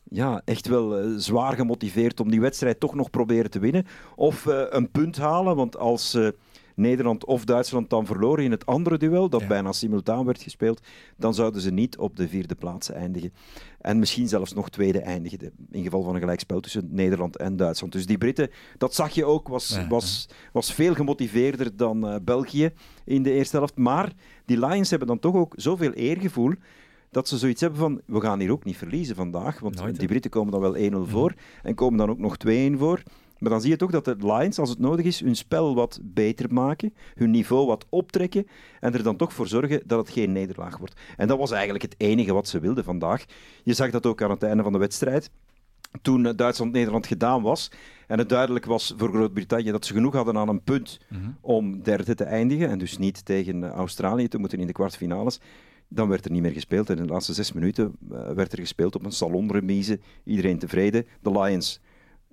ja, 0.04 0.42
echt 0.44 0.68
wel 0.68 1.02
uh, 1.02 1.14
zwaar 1.16 1.52
gemotiveerd 1.52 2.20
om 2.20 2.30
die 2.30 2.40
wedstrijd 2.40 2.80
toch 2.80 2.94
nog 2.94 3.10
proberen 3.10 3.50
te 3.50 3.58
winnen. 3.58 3.86
Of 4.16 4.46
uh, 4.46 4.62
een 4.68 4.90
punt 4.90 5.16
halen, 5.16 5.56
want 5.56 5.76
als... 5.76 6.14
Uh, 6.14 6.28
Nederland 6.74 7.24
of 7.24 7.44
Duitsland 7.44 7.90
dan 7.90 8.06
verloren 8.06 8.44
in 8.44 8.50
het 8.50 8.66
andere 8.66 8.98
duel, 8.98 9.28
dat 9.28 9.40
ja. 9.40 9.46
bijna 9.46 9.72
simultaan 9.72 10.24
werd 10.24 10.42
gespeeld, 10.42 10.80
dan 11.16 11.34
zouden 11.34 11.60
ze 11.60 11.70
niet 11.70 11.98
op 11.98 12.16
de 12.16 12.28
vierde 12.28 12.54
plaats 12.54 12.90
eindigen. 12.90 13.32
En 13.80 13.98
misschien 13.98 14.28
zelfs 14.28 14.52
nog 14.52 14.70
tweede 14.70 15.00
eindigen, 15.00 15.52
in 15.70 15.82
geval 15.82 16.02
van 16.02 16.14
een 16.14 16.20
gelijkspel 16.20 16.60
tussen 16.60 16.88
Nederland 16.90 17.36
en 17.36 17.56
Duitsland. 17.56 17.92
Dus 17.92 18.06
die 18.06 18.18
Britten, 18.18 18.50
dat 18.78 18.94
zag 18.94 19.10
je 19.10 19.24
ook, 19.24 19.48
was, 19.48 19.68
ja, 19.68 19.88
was, 19.88 20.28
was 20.52 20.72
veel 20.72 20.94
gemotiveerder 20.94 21.76
dan 21.76 22.08
uh, 22.08 22.16
België 22.22 22.70
in 23.04 23.22
de 23.22 23.30
eerste 23.30 23.56
helft. 23.56 23.76
Maar 23.76 24.12
die 24.44 24.66
Lions 24.66 24.90
hebben 24.90 25.08
dan 25.08 25.18
toch 25.18 25.34
ook 25.34 25.54
zoveel 25.56 25.92
eergevoel 25.92 26.52
dat 27.14 27.28
ze 27.28 27.38
zoiets 27.38 27.60
hebben 27.60 27.78
van, 27.78 28.00
we 28.06 28.20
gaan 28.20 28.40
hier 28.40 28.50
ook 28.50 28.64
niet 28.64 28.76
verliezen 28.76 29.16
vandaag, 29.16 29.60
want 29.60 29.74
Nooit, 29.74 29.98
die 29.98 30.08
Britten 30.08 30.30
komen 30.30 30.52
dan 30.52 30.60
wel 30.60 31.06
1-0 31.06 31.10
voor 31.10 31.34
en 31.62 31.74
komen 31.74 31.98
dan 31.98 32.10
ook 32.10 32.18
nog 32.18 32.36
2-1 32.46 32.50
voor. 32.76 33.02
Maar 33.44 33.52
dan 33.52 33.62
zie 33.62 33.70
je 33.70 33.76
toch 33.76 33.90
dat 33.90 34.04
de 34.04 34.16
Lions, 34.18 34.58
als 34.58 34.70
het 34.70 34.78
nodig 34.78 35.06
is, 35.06 35.20
hun 35.20 35.36
spel 35.36 35.74
wat 35.74 36.00
beter 36.02 36.52
maken, 36.52 36.94
hun 37.14 37.30
niveau 37.30 37.66
wat 37.66 37.86
optrekken 37.88 38.46
en 38.80 38.94
er 38.94 39.02
dan 39.02 39.16
toch 39.16 39.32
voor 39.32 39.48
zorgen 39.48 39.82
dat 39.86 39.98
het 39.98 40.10
geen 40.10 40.32
nederlaag 40.32 40.78
wordt. 40.78 41.00
En 41.16 41.28
dat 41.28 41.38
was 41.38 41.50
eigenlijk 41.50 41.82
het 41.82 41.94
enige 41.98 42.32
wat 42.32 42.48
ze 42.48 42.60
wilden 42.60 42.84
vandaag. 42.84 43.24
Je 43.64 43.74
zag 43.74 43.90
dat 43.90 44.06
ook 44.06 44.22
aan 44.22 44.30
het 44.30 44.42
einde 44.42 44.62
van 44.62 44.72
de 44.72 44.78
wedstrijd 44.78 45.30
toen 46.02 46.36
Duitsland-Nederland 46.36 47.06
gedaan 47.06 47.42
was 47.42 47.70
en 48.06 48.18
het 48.18 48.28
duidelijk 48.28 48.64
was 48.64 48.94
voor 48.96 49.08
Groot-Brittannië 49.08 49.70
dat 49.70 49.86
ze 49.86 49.92
genoeg 49.92 50.14
hadden 50.14 50.36
aan 50.36 50.48
een 50.48 50.62
punt 50.62 51.00
mhm. 51.08 51.30
om 51.40 51.82
derde 51.82 52.14
te 52.14 52.24
eindigen 52.24 52.68
en 52.68 52.78
dus 52.78 52.98
niet 52.98 53.24
tegen 53.24 53.64
Australië 53.64 54.28
te 54.28 54.38
moeten 54.38 54.58
in 54.58 54.66
de 54.66 54.72
kwartfinales, 54.72 55.40
dan 55.88 56.08
werd 56.08 56.24
er 56.24 56.30
niet 56.30 56.42
meer 56.42 56.52
gespeeld. 56.52 56.90
En 56.90 56.96
in 56.96 57.02
de 57.02 57.12
laatste 57.12 57.32
zes 57.32 57.52
minuten 57.52 57.96
eh, 58.10 58.30
werd 58.30 58.52
er 58.52 58.58
gespeeld 58.58 58.94
op 58.94 59.04
een 59.04 59.12
salonremise. 59.12 60.00
Iedereen 60.24 60.58
tevreden. 60.58 61.06
De 61.22 61.30
Lions 61.30 61.80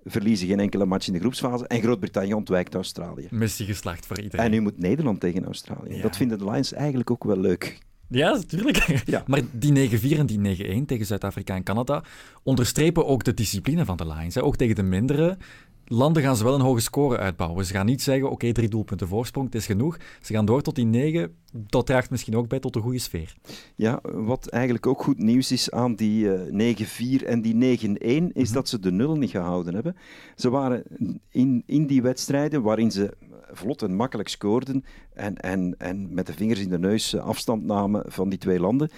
verliezen 0.04 0.48
geen 0.48 0.60
enkele 0.60 0.86
match 0.86 1.08
in 1.08 1.14
de 1.14 1.20
groepsfase. 1.20 1.68
En 1.68 1.82
Groot-Brittannië 1.82 2.34
ontwijkt 2.34 2.76
Australië. 2.76 3.28
Missie 3.30 3.66
geslacht 3.66 4.06
voor 4.06 4.20
iedereen. 4.20 4.46
En 4.46 4.52
nu 4.52 4.60
moet 4.60 4.78
Nederland 4.78 5.20
tegen 5.20 5.46
Australië. 5.46 6.02
Dat 6.02 6.18
vinden 6.18 6.38
de 6.38 6.46
Lions 6.46 6.74
eigenlijk 6.74 7.12
ook 7.12 7.24
wel 7.24 7.38
leuk. 7.38 7.80
Ja, 8.08 8.32
natuurlijk. 8.32 9.02
Ja. 9.06 9.24
Maar 9.28 9.42
die 9.52 9.90
9-4 9.90 10.18
en 10.18 10.26
die 10.26 10.82
9-1 10.82 10.86
tegen 10.86 11.06
Zuid-Afrika 11.06 11.56
en 11.56 11.64
Canada 11.64 12.04
onderstrepen 12.44 13.06
ook 13.06 13.24
de 13.24 13.34
discipline 13.34 13.86
van 13.86 13.98
de 13.98 14.08
Lions. 14.08 14.38
Ook 14.38 14.56
tegen 14.56 14.76
de 14.76 14.84
mindere 14.84 15.38
landen 15.86 16.24
gaan 16.24 16.36
ze 16.36 16.44
wel 16.44 16.56
een 16.56 16.62
hoge 16.62 16.82
score 16.82 17.18
uitbouwen. 17.18 17.66
Ze 17.66 17.74
gaan 17.74 17.86
niet 17.86 18.02
zeggen, 18.02 18.32
oké, 18.32 18.52
drie 18.52 18.70
doelpunten 18.70 19.08
voorsprong, 19.08 19.46
het 19.46 19.56
is 19.56 19.66
genoeg. 19.66 19.98
Ze 20.22 20.34
gaan 20.34 20.46
door 20.46 20.62
tot 20.62 20.76
die 20.76 20.86
negen. 20.86 21.36
Dat 21.52 21.86
draagt 21.86 22.10
misschien 22.10 22.36
ook 22.36 22.48
bij 22.48 22.60
tot 22.60 22.76
een 22.76 22.82
goede 22.82 23.00
sfeer. 23.00 23.36
Ja, 23.76 24.00
wat 24.02 24.48
eigenlijk 24.48 24.86
ook 24.86 25.04
goed 25.04 25.18
nieuws 25.18 25.52
is 25.52 25.72
aan 25.72 25.96
die 25.96 26.26
uh, 26.26 26.70
eh, 26.70 27.22
9-4 27.22 27.26
en 27.26 27.42
die 27.42 27.80
9-1, 27.80 27.98
is 27.98 28.48
mhm. 28.48 28.54
dat 28.54 28.70
ze 28.70 28.80
de 28.80 28.92
nul 28.92 29.16
niet 29.16 29.30
gehouden 29.30 29.74
hebben. 29.74 29.96
Ze 30.36 30.50
waren 30.50 30.84
in, 31.30 31.64
in 31.66 31.88
die 31.88 32.02
wedstrijden 32.02 32.62
waarin 32.62 32.92
ze 32.92 33.18
vlot 33.52 33.82
en 33.82 33.96
makkelijk 33.96 34.30
scoorden 34.30 34.84
en, 35.14 35.38
en, 35.38 35.76
en 35.78 36.14
met 36.14 36.28
de 36.28 36.34
vingers 36.34 36.60
in 36.60 36.70
de 36.70 36.80
neus 36.80 37.18
afstand 37.18 37.64
namen 37.64 38.04
van 38.08 38.30
die 38.30 38.40
twee 38.40 38.60
landen, 38.60 38.90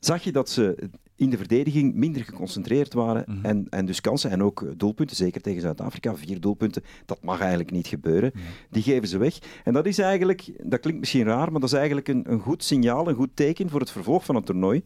zag 0.00 0.24
je 0.24 0.32
dat 0.32 0.50
ze 0.50 0.90
in 1.20 1.30
de 1.30 1.36
verdediging 1.36 1.94
minder 1.94 2.24
geconcentreerd 2.24 2.92
waren 2.92 3.24
mhm. 3.26 3.44
en, 3.44 3.66
en 3.70 3.86
dus 3.86 4.00
kansen 4.00 4.30
en 4.30 4.42
ook 4.42 4.64
doelpunten, 4.76 5.16
zeker 5.16 5.40
tegen 5.40 5.60
Zuid-Afrika, 5.60 6.16
vier 6.16 6.40
doelpunten, 6.40 6.82
dat 7.06 7.22
mag 7.22 7.40
eigenlijk 7.40 7.70
niet 7.70 7.86
gebeuren. 7.86 8.32
Die 8.70 8.82
geven 8.82 9.08
ze 9.08 9.18
weg. 9.18 9.38
En 9.64 9.72
dat 9.72 9.86
is 9.86 9.98
eigenlijk, 9.98 10.52
dat 10.62 10.80
klinkt 10.80 11.00
misschien 11.00 11.24
raar, 11.24 11.52
maar 11.52 11.60
dat 11.60 11.70
is 11.70 11.76
eigenlijk 11.76 12.08
een, 12.08 12.24
een 12.32 12.40
goed 12.40 12.64
signaal, 12.64 13.08
een 13.08 13.14
goed 13.14 13.30
teken 13.34 13.70
voor 13.70 13.80
het 13.80 13.90
vervolg 13.90 14.24
van 14.24 14.34
het 14.34 14.46
toernooi. 14.46 14.82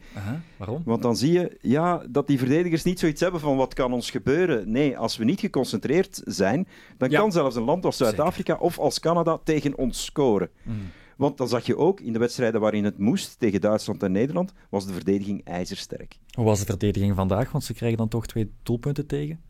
Waarom? 0.57 0.83
Want 0.85 1.03
dan 1.03 1.17
zie 1.17 1.33
je 1.33 1.57
ja, 1.61 2.03
dat 2.09 2.27
die 2.27 2.39
verdedigers 2.39 2.83
niet 2.83 2.99
zoiets 2.99 3.21
hebben 3.21 3.41
van 3.41 3.57
wat 3.57 3.75
kan 3.75 3.93
ons 3.93 4.11
gebeuren. 4.11 4.71
Nee, 4.71 4.99
als 4.99 5.17
we 5.17 5.25
niet 5.25 5.41
geconcentreerd 5.41 6.23
zijn, 6.25 6.69
dan 6.99 7.09
kan 7.09 7.33
zelfs 7.33 7.57
een 7.57 7.63
land 7.63 7.85
als 7.85 7.97
Zuid-Afrika 7.97 8.57
of 8.57 8.79
als 8.79 9.01
Canada 9.01 9.39
tegen 9.45 9.79
ons 9.79 10.05
scoren. 10.05 10.51
Mhm. 10.63 10.77
Want 11.17 11.37
dan 11.37 11.49
zag 11.49 11.67
je 11.67 11.77
ook 11.77 12.01
in 12.01 12.13
de 12.13 12.19
wedstrijden 12.19 12.61
waarin 12.61 12.85
het 12.85 12.99
moest, 12.99 13.39
tegen 13.39 13.61
Duitsland 13.61 14.03
en 14.03 14.13
Nederland, 14.13 14.53
was 14.71 14.87
de 14.87 14.93
verdediging 14.93 15.45
ijzersterk. 15.45 16.19
Hoe 16.31 16.45
was 16.45 16.59
de 16.59 16.65
verdediging 16.65 17.15
vandaag? 17.15 17.53
Want 17.53 17.65
ze 17.65 17.75
krijgen 17.75 17.99
dan 17.99 18.09
toch 18.09 18.27
twee 18.27 18.53
doelpunten 18.63 19.07
tegen? 19.07 19.41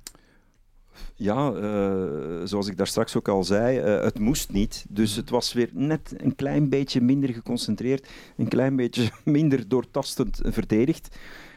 Ja, 1.15 1.53
uh, 1.53 2.41
zoals 2.45 2.67
ik 2.67 2.77
daar 2.77 2.87
straks 2.87 3.17
ook 3.17 3.29
al 3.29 3.45
zei, 3.45 3.79
uh, 3.79 4.05
het 4.05 4.19
moest 4.19 4.53
niet. 4.53 4.85
Dus 4.89 5.17
het 5.17 5.31
was 5.31 5.53
weer 5.53 5.71
net 5.73 6.15
een 6.17 6.35
klein 6.35 6.69
beetje 6.69 7.01
minder 7.01 7.35
geconcentreerd, 7.35 8.09
een 8.37 8.49
klein 8.49 8.77
beetje 8.77 9.11
minder 9.25 9.69
doortastend 9.69 10.41
verdedigd. 10.43 11.17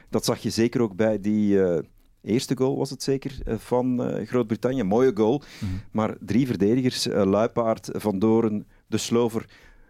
Dat 0.10 0.26
zag 0.26 0.40
je 0.40 0.50
zeker 0.50 0.82
ook 0.82 0.96
bij 0.96 1.20
die 1.20 1.56
uh, 1.56 1.78
eerste 2.22 2.58
goal, 2.58 2.78
was 2.78 2.90
het 2.90 3.04
zeker, 3.04 3.38
van 3.46 4.02
Groot-Brittannië. 4.26 4.84
Mooie 4.84 5.12
goal. 5.16 5.42
Mm 5.60 5.70
-hmm. 5.70 5.82
Maar 5.92 6.16
drie 6.20 6.48
verdedigers, 6.48 7.06
Luipaard, 7.06 7.90
Van 7.94 8.20
Doren, 8.20 8.68
De 8.88 8.98
Slover 8.98 9.46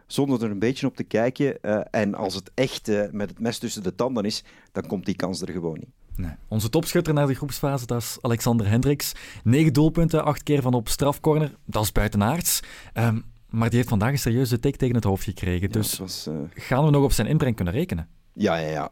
zonder 0.07 0.43
er 0.43 0.51
een 0.51 0.59
beetje 0.59 0.87
op 0.87 0.95
te 0.95 1.03
kijken. 1.03 1.57
Uh, 1.61 1.79
en 1.91 2.15
als 2.15 2.33
het 2.33 2.51
echt 2.53 2.89
uh, 2.89 3.03
met 3.11 3.29
het 3.29 3.39
mes 3.39 3.57
tussen 3.57 3.83
de 3.83 3.95
tanden 3.95 4.25
is, 4.25 4.43
dan 4.71 4.87
komt 4.87 5.05
die 5.05 5.15
kans 5.15 5.41
er 5.41 5.51
gewoon 5.51 5.77
niet. 5.79 5.89
Nee. 6.15 6.31
Onze 6.47 6.69
topschutter 6.69 7.13
naar 7.13 7.27
de 7.27 7.35
groepsfase, 7.35 7.85
dat 7.85 8.01
is 8.01 8.17
Alexander 8.21 8.69
Hendricks. 8.69 9.11
Negen 9.43 9.73
doelpunten, 9.73 10.23
acht 10.23 10.43
keer 10.43 10.61
van 10.61 10.73
op 10.73 10.89
strafcorner. 10.89 11.55
Dat 11.65 11.83
is 11.83 11.91
buitenaards. 11.91 12.59
Um, 12.93 13.23
maar 13.49 13.67
die 13.67 13.77
heeft 13.77 13.89
vandaag 13.89 14.11
een 14.11 14.19
serieuze 14.19 14.59
tik 14.59 14.75
tegen 14.75 14.95
het 14.95 15.03
hoofd 15.03 15.23
gekregen. 15.23 15.69
dus 15.69 15.97
was, 15.97 16.27
uh... 16.29 16.35
gaan 16.53 16.85
we 16.85 16.91
nog 16.91 17.03
op 17.03 17.11
zijn 17.11 17.27
inbreng 17.27 17.55
kunnen 17.55 17.73
rekenen? 17.73 18.07
Ja, 18.33 18.57
ja, 18.57 18.69
ja. 18.69 18.91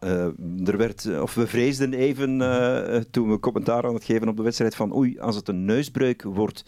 er 0.65 0.77
werd, 0.77 1.19
of 1.21 1.33
we 1.33 1.47
vreesden 1.47 1.93
even 1.93 2.37
toen 3.11 3.29
we 3.29 3.39
commentaar 3.39 3.85
aan 3.85 3.93
het 3.93 4.03
geven 4.03 4.27
op 4.27 4.37
de 4.37 4.43
wedstrijd 4.43 4.75
van 4.75 4.95
oei, 4.95 5.19
als 5.19 5.35
het 5.35 5.47
een 5.47 5.65
neusbreuk 5.65 6.23
wordt, 6.23 6.63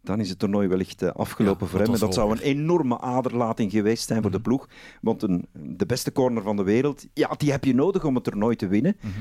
dan 0.00 0.20
is 0.20 0.28
het 0.28 0.38
toernooi 0.38 0.68
wellicht 0.68 1.02
eh, 1.02 1.10
afgelopen 1.10 1.68
voor 1.68 1.80
hem. 1.80 1.92
En 1.92 1.98
dat 1.98 2.14
zou 2.14 2.30
een 2.32 2.38
enorme 2.38 3.00
aderlating 3.00 3.70
geweest 3.70 4.06
zijn 4.06 4.22
voor 4.22 4.30
de 4.30 4.38
mhm. 4.38 4.46
ploeg. 4.46 4.68
Want 5.00 5.22
een, 5.22 5.46
de 5.52 5.86
beste 5.86 6.12
corner 6.12 6.42
van 6.42 6.56
de 6.56 6.62
wereld, 6.62 7.06
ja, 7.14 7.34
die 7.36 7.50
heb 7.50 7.64
je 7.64 7.74
nodig 7.74 8.04
om 8.04 8.14
het 8.14 8.24
toernooi 8.24 8.56
te 8.56 8.66
winnen. 8.66 8.96
Mhm. 9.00 9.12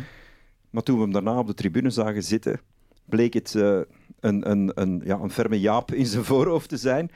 Maar 0.69 0.83
toen 0.83 0.95
we 0.95 1.01
hem 1.01 1.11
daarna 1.11 1.37
op 1.37 1.47
de 1.47 1.53
tribune 1.53 1.89
zagen 1.89 2.23
zitten, 2.23 2.59
bleek 3.05 3.33
het 3.33 3.53
uh, 3.53 3.79
een, 4.19 4.49
een, 4.51 4.71
een, 4.73 5.01
ja, 5.05 5.19
een 5.19 5.31
ferme 5.31 5.59
jaap 5.59 5.91
in 5.91 6.05
zijn 6.05 6.23
voorhoofd 6.31 6.69
te 6.69 6.77
zijn. 6.77 7.11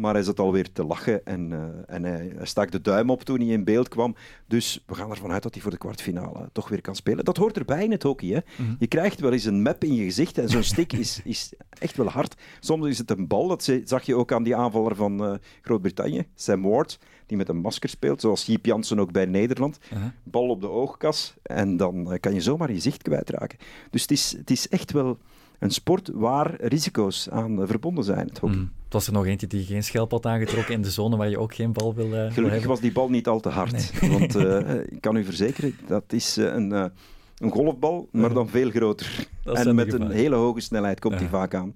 Maar 0.00 0.14
hij 0.14 0.22
zat 0.22 0.38
alweer 0.38 0.72
te 0.72 0.84
lachen 0.84 1.26
en, 1.26 1.50
uh, 1.50 1.64
en 1.86 2.04
hij, 2.04 2.32
stak 2.42 2.70
de 2.70 2.80
duim 2.80 3.10
op 3.10 3.22
toen 3.22 3.40
hij 3.40 3.48
in 3.48 3.64
beeld 3.64 3.88
kwam. 3.88 4.14
Dus 4.46 4.84
we 4.86 4.94
gaan 4.94 5.10
ervan 5.10 5.32
uit 5.32 5.42
dat 5.42 5.52
hij 5.52 5.62
voor 5.62 5.70
de 5.70 5.78
kwartfinale 5.78 6.48
toch 6.52 6.68
weer 6.68 6.80
kan 6.80 6.96
spelen. 6.96 7.24
Dat 7.24 7.36
hoort 7.36 7.56
erbij 7.56 7.84
in 7.84 7.90
het 7.90 8.02
hockey. 8.02 8.28
Hè? 8.28 8.64
Mhm. 8.64 8.74
Je 8.78 8.86
krijgt 8.86 9.20
wel 9.20 9.32
eens 9.32 9.44
een 9.44 9.62
map 9.62 9.84
in 9.84 9.94
je 9.94 10.04
gezicht 10.04 10.38
en 10.38 10.48
zo'n 10.48 10.62
stick 10.62 10.92
is, 10.92 11.20
is 11.24 11.52
echt 11.68 11.96
wel 11.96 12.08
hard. 12.08 12.34
Soms 12.60 12.86
is 12.86 12.98
het 12.98 13.10
een 13.10 13.26
bal, 13.26 13.48
dat 13.48 13.72
zag 13.84 14.02
je 14.02 14.14
ook 14.14 14.32
aan 14.32 14.42
die 14.42 14.56
aanvaller 14.56 14.96
van 14.96 15.24
uh, 15.24 15.34
Groot-Brittannië, 15.62 16.26
Sam 16.34 16.62
Ward, 16.62 16.98
die 17.26 17.36
met 17.36 17.48
een 17.48 17.60
masker 17.60 17.88
speelt, 17.88 18.20
zoals 18.20 18.46
Jiep 18.46 18.66
Jansen 18.66 19.00
ook 19.00 19.12
bij 19.12 19.26
Nederland. 19.26 19.78
Uh-huh. 19.92 20.08
Bal 20.22 20.48
op 20.48 20.60
de 20.60 20.68
oogkas 20.68 21.34
en 21.42 21.76
dan 21.76 22.12
uh, 22.12 22.18
kan 22.20 22.34
je 22.34 22.40
zomaar 22.40 22.72
je 22.72 22.80
zicht 22.80 23.02
kwijtraken. 23.02 23.58
Dus 23.90 24.02
het 24.02 24.10
is, 24.10 24.34
het 24.38 24.50
is 24.50 24.68
echt 24.68 24.92
wel 24.92 25.18
een 25.60 25.70
sport 25.70 26.10
waar 26.14 26.54
risico's 26.60 27.28
aan 27.28 27.66
verbonden 27.66 28.04
zijn. 28.04 28.26
Het 28.26 28.38
hockey. 28.38 28.56
Mm. 28.56 28.70
was 28.88 29.06
er 29.06 29.12
nog 29.12 29.26
eentje 29.26 29.46
die 29.46 29.64
geen 29.64 29.84
schelp 29.84 30.10
had 30.10 30.26
aangetrokken 30.26 30.74
in 30.74 30.82
de 30.82 30.90
zone 30.90 31.16
waar 31.16 31.28
je 31.28 31.38
ook 31.38 31.54
geen 31.54 31.72
bal 31.72 31.94
wil, 31.94 32.12
uh, 32.12 32.32
Gelukkig 32.32 32.66
was 32.66 32.80
die 32.80 32.92
bal 32.92 33.10
niet 33.10 33.28
al 33.28 33.40
te 33.40 33.48
hard. 33.48 33.92
Want 34.18 34.36
uh, 34.36 34.74
ik 34.74 35.00
kan 35.00 35.16
u 35.16 35.24
verzekeren, 35.24 35.74
dat 35.86 36.12
is 36.12 36.38
uh, 36.38 36.54
een, 36.54 36.70
een 36.70 37.50
golfbal, 37.50 38.08
maar 38.12 38.34
dan 38.34 38.48
veel 38.48 38.70
groter. 38.70 39.28
En 39.44 39.74
met 39.74 39.92
een 39.92 40.10
hele 40.10 40.36
hoge 40.36 40.60
snelheid 40.60 41.00
komt 41.00 41.18
die 41.18 41.28
vaak 41.28 41.54
aan. 41.54 41.74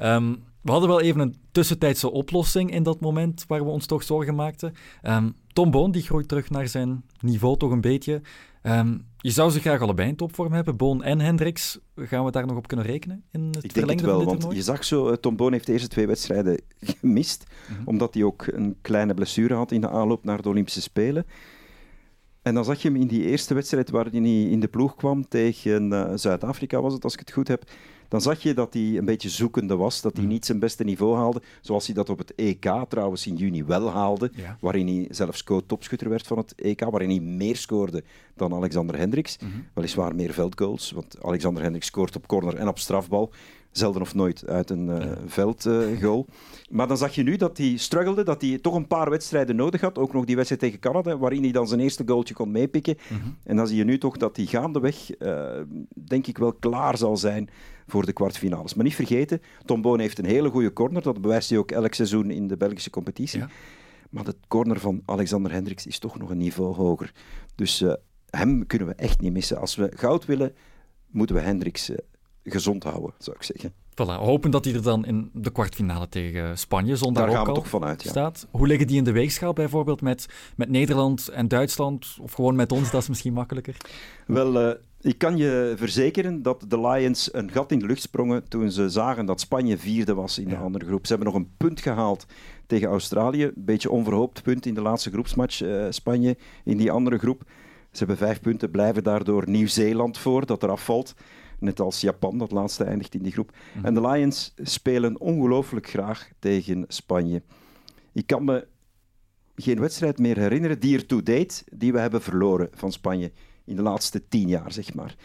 Um, 0.00 0.42
we 0.60 0.70
hadden 0.70 0.88
wel 0.88 1.00
even 1.00 1.20
een 1.20 1.36
tussentijdse 1.52 2.10
oplossing 2.10 2.70
in 2.70 2.82
dat 2.82 3.00
moment 3.00 3.44
waar 3.48 3.64
we 3.64 3.70
ons 3.70 3.86
toch 3.86 4.02
zorgen 4.02 4.34
maakten. 4.34 4.74
Um, 5.02 5.34
Tom 5.52 5.70
Boon 5.70 5.90
die 5.90 6.02
groeit 6.02 6.28
terug 6.28 6.50
naar 6.50 6.68
zijn 6.68 7.02
niveau 7.20 7.56
toch 7.56 7.70
een 7.70 7.80
beetje. 7.80 8.20
Um, 8.62 9.06
je 9.20 9.30
zou 9.30 9.50
ze 9.50 9.60
graag 9.60 9.80
allebei 9.80 10.08
in 10.08 10.16
topvorm 10.16 10.52
hebben, 10.52 10.76
Boon 10.76 11.02
en 11.02 11.20
Hendricks. 11.20 11.78
Gaan 11.96 12.24
we 12.24 12.30
daar 12.30 12.46
nog 12.46 12.56
op 12.56 12.66
kunnen 12.66 12.86
rekenen 12.86 13.24
in 13.30 13.46
het 13.46 13.64
Ik 13.64 13.74
denk 13.74 13.90
het 13.90 14.00
wel, 14.00 14.24
want 14.24 14.46
je 14.50 14.62
zag 14.62 14.84
zo, 14.84 15.08
eh, 15.08 15.16
Tom 15.16 15.36
Boon 15.36 15.52
heeft 15.52 15.66
de 15.66 15.72
eerste 15.72 15.88
twee 15.88 16.06
wedstrijden 16.06 16.60
gemist, 17.00 17.44
mhm. 17.68 17.82
omdat 17.84 18.14
hij 18.14 18.22
ook 18.22 18.46
een 18.46 18.76
kleine 18.80 19.14
blessure 19.14 19.54
had 19.54 19.72
in 19.72 19.80
de 19.80 19.90
aanloop 19.90 20.24
naar 20.24 20.42
de 20.42 20.48
Olympische 20.48 20.82
Spelen. 20.82 21.26
En 22.42 22.54
dan 22.54 22.64
zag 22.64 22.82
je 22.82 22.88
hem 22.88 23.00
in 23.00 23.06
die 23.06 23.24
eerste 23.24 23.54
wedstrijd 23.54 23.90
waarin 23.90 24.24
hij 24.24 24.42
in 24.42 24.60
de 24.60 24.68
ploeg 24.68 24.96
kwam 24.96 25.28
tegen 25.28 25.92
uh, 25.92 26.10
Zuid-Afrika, 26.14 26.80
was 26.80 26.92
het 26.92 27.04
als 27.04 27.12
ik 27.12 27.18
het 27.18 27.32
goed 27.32 27.48
heb 27.48 27.70
dan 28.10 28.20
zag 28.20 28.42
je 28.42 28.54
dat 28.54 28.74
hij 28.74 28.96
een 28.96 29.04
beetje 29.04 29.28
zoekende 29.28 29.76
was, 29.76 30.00
dat 30.00 30.12
hij 30.16 30.24
mm. 30.24 30.30
niet 30.30 30.46
zijn 30.46 30.58
beste 30.58 30.84
niveau 30.84 31.16
haalde, 31.16 31.42
zoals 31.60 31.86
hij 31.86 31.94
dat 31.94 32.10
op 32.10 32.18
het 32.18 32.34
EK 32.34 32.70
trouwens 32.88 33.26
in 33.26 33.36
juni 33.36 33.64
wel 33.64 33.90
haalde, 33.90 34.30
waarin 34.60 34.86
hij 34.86 35.06
zelfs 35.10 35.44
co-topschutter 35.44 36.08
werd 36.08 36.26
van 36.26 36.38
het 36.38 36.54
EK, 36.54 36.80
waarin 36.80 37.08
hij 37.08 37.20
meer 37.20 37.56
scoorde 37.56 38.04
dan 38.36 38.54
Alexander 38.54 38.96
Hendricks. 38.98 39.38
Mm 39.38 39.50
-hmm. 39.50 39.66
Weliswaar 39.74 40.14
meer 40.14 40.32
veldgoals, 40.32 40.90
want 40.90 41.22
Alexander 41.22 41.62
Hendricks 41.62 41.86
scoort 41.86 42.16
op 42.16 42.26
corner 42.26 42.56
en 42.56 42.68
op 42.68 42.78
strafbal 42.78 43.32
zelden 43.70 44.02
of 44.02 44.14
nooit 44.14 44.46
uit 44.46 44.70
een 44.70 44.86
uh, 44.86 45.12
veldgoal. 45.26 46.26
maar 46.70 46.88
dan 46.88 46.96
zag 46.96 47.14
je 47.14 47.22
nu 47.22 47.36
dat 47.36 47.58
hij 47.58 47.76
struggelde, 47.76 48.22
dat 48.22 48.40
hij 48.40 48.58
toch 48.58 48.74
een 48.74 48.86
paar 48.86 49.10
wedstrijden 49.10 49.56
nodig 49.56 49.80
had. 49.80 49.98
Ook 49.98 50.12
nog 50.12 50.24
die 50.24 50.36
wedstrijd 50.36 50.62
tegen 50.62 50.78
Canada, 50.78 51.18
waarin 51.18 51.42
hij 51.42 51.52
dan 51.52 51.68
zijn 51.68 51.80
eerste 51.80 52.02
goaltje 52.06 52.34
kon 52.34 52.50
meepikken. 52.50 52.96
Mhm. 53.08 53.28
En 53.44 53.56
dan 53.56 53.66
zie 53.66 53.76
je 53.76 53.84
nu 53.84 53.98
toch 53.98 54.16
dat 54.16 54.36
hij 54.36 54.46
gaandeweg, 54.46 55.20
uh, 55.20 55.60
denk 55.94 56.26
ik 56.26 56.38
wel, 56.38 56.52
klaar 56.52 56.96
zal 56.96 57.16
zijn 57.16 57.50
voor 57.86 58.06
de 58.06 58.12
kwartfinales. 58.12 58.74
Maar 58.74 58.84
niet 58.84 58.94
vergeten, 58.94 59.40
Tom 59.64 59.82
Boon 59.82 60.00
heeft 60.00 60.18
een 60.18 60.24
hele 60.24 60.48
goede 60.48 60.72
corner. 60.72 61.02
Dat 61.02 61.20
bewijst 61.20 61.50
hij 61.50 61.58
ook 61.58 61.70
elk 61.70 61.94
seizoen 61.94 62.30
in 62.30 62.48
de 62.48 62.56
Belgische 62.56 62.90
competitie. 62.90 63.42
Maar 64.10 64.24
de 64.24 64.34
corner 64.48 64.80
van 64.80 65.02
Alexander 65.04 65.52
Hendricks 65.52 65.86
is 65.86 65.98
toch 65.98 66.18
nog 66.18 66.30
een 66.30 66.38
niveau 66.38 66.74
hoger. 66.74 67.12
Dus 67.54 67.84
hem 68.30 68.66
kunnen 68.66 68.88
we 68.88 68.94
echt 68.94 69.20
niet 69.20 69.32
missen. 69.32 69.58
Als 69.58 69.76
we 69.76 69.92
goud 69.94 70.24
willen, 70.24 70.54
moeten 71.10 71.36
we 71.36 71.42
Hendricks 71.42 71.90
gezond 72.50 72.82
houden, 72.82 73.12
zou 73.18 73.36
ik 73.36 73.42
zeggen. 73.42 73.72
Voilà, 73.90 74.18
hopen 74.18 74.50
dat 74.50 74.64
hij 74.64 74.74
er 74.74 74.82
dan 74.82 75.06
in 75.06 75.30
de 75.32 75.50
kwartfinale 75.50 76.08
tegen 76.08 76.58
Spanje 76.58 76.96
zondag 76.96 77.24
Daar 77.24 77.34
gaan 77.34 77.46
we 77.46 77.52
toch 77.52 77.68
vanuit, 77.68 78.02
ja. 78.02 78.10
staat. 78.10 78.46
Hoe 78.50 78.66
liggen 78.66 78.86
die 78.86 78.96
in 78.96 79.04
de 79.04 79.12
weegschaal 79.12 79.52
bijvoorbeeld 79.52 80.00
met, 80.00 80.26
met 80.56 80.68
Nederland 80.68 81.28
en 81.28 81.48
Duitsland? 81.48 82.16
Of 82.20 82.32
gewoon 82.32 82.56
met 82.56 82.72
ons, 82.72 82.90
dat 82.90 83.02
is 83.02 83.08
misschien 83.08 83.32
makkelijker? 83.32 83.76
Wel, 84.26 84.68
uh, 84.68 84.74
Ik 85.00 85.18
kan 85.18 85.36
je 85.36 85.74
verzekeren 85.76 86.42
dat 86.42 86.64
de 86.68 86.80
Lions 86.80 87.34
een 87.34 87.50
gat 87.50 87.72
in 87.72 87.78
de 87.78 87.86
lucht 87.86 88.02
sprongen 88.02 88.48
toen 88.48 88.70
ze 88.70 88.88
zagen 88.88 89.26
dat 89.26 89.40
Spanje 89.40 89.78
vierde 89.78 90.14
was 90.14 90.38
in 90.38 90.48
de 90.48 90.56
andere 90.56 90.86
groep. 90.86 91.06
Ze 91.06 91.14
hebben 91.14 91.32
nog 91.32 91.42
een 91.42 91.50
punt 91.56 91.80
gehaald 91.80 92.26
tegen 92.66 92.88
Australië. 92.88 93.44
Een 93.44 93.52
beetje 93.56 93.90
onverhoopt 93.90 94.42
punt 94.42 94.66
in 94.66 94.74
de 94.74 94.82
laatste 94.82 95.10
groepsmatch, 95.10 95.62
uh, 95.62 95.86
Spanje 95.90 96.36
in 96.64 96.76
die 96.76 96.90
andere 96.90 97.18
groep. 97.18 97.42
Ze 97.90 97.98
hebben 97.98 98.16
vijf 98.16 98.40
punten, 98.40 98.70
blijven 98.70 99.02
daardoor 99.02 99.48
Nieuw-Zeeland 99.48 100.18
voor, 100.18 100.46
dat 100.46 100.62
eraf 100.62 100.84
valt. 100.84 101.14
Net 101.60 101.80
als 101.80 102.00
Japan, 102.00 102.38
dat 102.38 102.50
laatste 102.50 102.84
eindigt 102.84 103.14
in 103.14 103.22
die 103.22 103.32
groep. 103.32 103.52
Mhm. 103.74 103.86
En 103.86 103.94
de 103.94 104.00
Lions 104.00 104.54
spelen 104.56 105.20
ongelooflijk 105.20 105.88
graag 105.88 106.30
tegen 106.38 106.84
Spanje. 106.88 107.42
Ik 108.12 108.26
kan 108.26 108.44
me 108.44 108.66
geen 109.56 109.80
wedstrijd 109.80 110.18
meer 110.18 110.38
herinneren 110.38 110.80
die 110.80 110.96
ertoe 110.96 111.22
deed 111.22 111.64
die 111.72 111.92
we 111.92 111.98
hebben 111.98 112.22
verloren 112.22 112.68
van 112.72 112.92
Spanje 112.92 113.32
in 113.64 113.76
de 113.76 113.82
laatste 113.82 114.28
tien 114.28 114.48
jaar, 114.48 114.72
zeg 114.72 114.94
maar. 114.94 115.16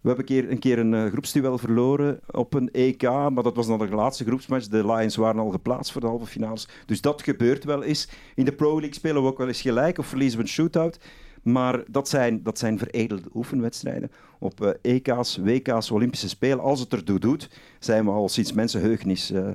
We 0.00 0.08
hebben 0.08 0.28
een 0.28 0.42
keer 0.42 0.50
een, 0.50 0.58
keer 0.58 0.78
een 0.78 0.92
uh, 0.92 1.06
groepsduel 1.06 1.58
verloren 1.58 2.20
op 2.30 2.54
een 2.54 2.70
EK, 2.70 3.02
maar 3.02 3.42
dat 3.42 3.56
was 3.56 3.66
dan 3.66 3.78
de 3.78 3.88
laatste 3.88 4.24
groepsmatch. 4.24 4.66
De 4.66 4.86
Lions 4.86 5.16
waren 5.16 5.40
al 5.40 5.50
geplaatst 5.50 5.92
voor 5.92 6.00
de 6.00 6.06
halve 6.06 6.26
finales. 6.26 6.68
Dus 6.86 7.00
dat 7.00 7.22
gebeurt 7.22 7.64
wel 7.64 7.82
eens. 7.82 8.08
In 8.34 8.44
de 8.44 8.52
Pro 8.52 8.70
League 8.70 8.94
spelen 8.94 9.22
we 9.22 9.28
ook 9.28 9.38
wel 9.38 9.48
eens 9.48 9.60
gelijk 9.60 9.98
of 9.98 10.06
verliezen 10.06 10.38
we 10.38 10.44
een 10.44 10.50
shootout. 10.50 10.98
Maar 11.42 11.84
dat 11.90 12.08
zijn, 12.08 12.42
dat 12.42 12.58
zijn 12.58 12.78
veredelde 12.78 13.28
oefenwedstrijden. 13.34 14.10
Op 14.42 14.78
EK's, 14.82 15.36
WK's, 15.36 15.90
Olympische 15.90 16.28
Spelen, 16.28 16.60
als 16.60 16.80
het 16.80 16.92
ertoe 16.92 17.18
doet, 17.18 17.50
zijn 17.78 18.04
we 18.04 18.10
al 18.10 18.28
sinds 18.28 18.52
mensenheugenis 18.52 19.30
uh, 19.30 19.48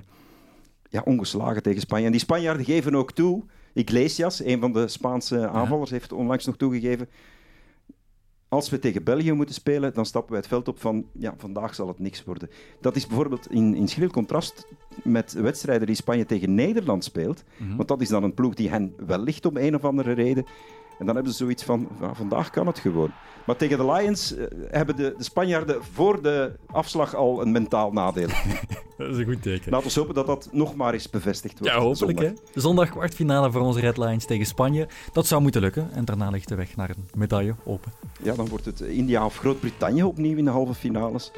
ja, 0.89 1.02
ongeslagen 1.06 1.63
tegen 1.63 1.82
Spanje. 1.82 2.06
En 2.06 2.12
die 2.12 2.19
Spanjaarden 2.19 2.65
geven 2.65 2.95
ook 2.95 3.12
toe. 3.12 3.43
Iglesias, 3.73 4.43
een 4.43 4.60
van 4.60 4.73
de 4.73 4.88
Spaanse 4.88 5.47
aanvallers, 5.47 5.89
heeft 5.91 6.12
onlangs 6.12 6.45
nog 6.45 6.58
toegegeven 6.58 7.08
als 8.50 8.69
we 8.69 8.80
tegen 8.80 9.04
België 9.04 9.32
moeten 9.32 9.56
spelen, 9.56 9.93
dan 9.93 10.06
stappen 10.06 10.32
wij 10.32 10.39
het 10.39 10.47
veld 10.47 10.67
op 10.67 10.80
van 10.80 11.06
ja, 11.13 11.34
vandaag 11.38 11.76
zal 11.76 11.88
het 11.88 12.00
niks 12.00 12.23
worden. 12.23 12.50
Dat 12.82 12.95
is 12.95 13.08
bijvoorbeeld 13.08 13.52
in, 13.52 13.76
in 13.76 13.88
schril 13.88 14.10
contrast 14.10 14.67
met 15.04 15.34
wedstrijden 15.34 15.88
die 15.88 15.95
Spanje 15.95 16.26
tegen 16.26 16.56
Nederland 16.56 17.04
speelt. 17.04 17.43
Mhm. 17.58 17.76
Want 17.76 17.88
dat 17.88 18.02
is 18.02 18.10
dan 18.10 18.23
een 18.23 18.34
ploeg 18.34 18.54
die 18.54 18.69
hen 18.69 18.93
wel 19.06 19.19
ligt 19.19 19.45
om 19.45 19.58
een 19.58 19.76
of 19.76 19.86
andere 19.86 20.12
reden. 20.12 20.45
En 20.99 21.05
dan 21.05 21.15
hebben 21.15 21.33
ze 21.33 21.38
zoiets 21.38 21.63
van, 21.63 21.88
vandaag 22.13 22.49
kan 22.49 22.67
het 22.67 22.79
gewoon. 22.79 23.12
Maar 23.45 23.55
tegen 23.55 23.77
de 23.77 23.91
Lions 23.91 24.36
uh, 24.36 24.45
hebben 24.69 24.95
de, 24.95 25.13
de, 25.17 25.23
Spanjaarden 25.23 25.83
voor 25.93 26.21
de 26.21 26.51
afslag 26.65 27.15
al 27.15 27.41
een 27.41 27.51
mentaal 27.51 27.91
nadeel. 27.91 28.27
dat 28.97 29.10
is 29.10 29.17
een 29.17 29.25
goed 29.25 29.41
teken. 29.41 29.71
Laten 29.71 29.93
we 29.93 29.99
hopen 29.99 30.15
dat 30.15 30.25
dat 30.25 30.49
nog 30.51 30.75
maar 30.75 30.93
eens 30.93 31.10
bevestigd 31.10 31.60
wordt. 31.60 31.73
Ja, 31.73 31.79
hopelijk. 31.79 32.19
Zondag. 32.19 32.43
Hè? 32.53 32.62
Zondag 32.62 32.89
kwartfinale 32.89 33.51
voor 33.51 33.62
onze 33.62 33.79
Red 33.79 33.97
Lions 33.97 34.25
tegen 34.25 34.45
Spanje. 34.45 34.88
Dat 35.12 35.27
zou 35.27 35.41
moeten 35.41 35.62
lukken. 35.62 35.91
En 35.93 36.05
daarna 36.05 36.29
ligt 36.29 36.47
de 36.47 36.55
weg 36.55 36.75
naar 36.75 36.89
een 36.89 37.05
medaille 37.13 37.55
open. 37.63 37.91
Ja, 38.23 38.36
dan 38.36 38.47
wordt 38.47 38.65
het 38.65 38.81
India 38.81 39.25
of 39.25 39.38
Groot-Brittannië 39.38 40.03
opnieuw 40.03 40.38
in 40.38 40.45
de 40.45 40.51
halve 40.51 40.73
finales 40.73 41.31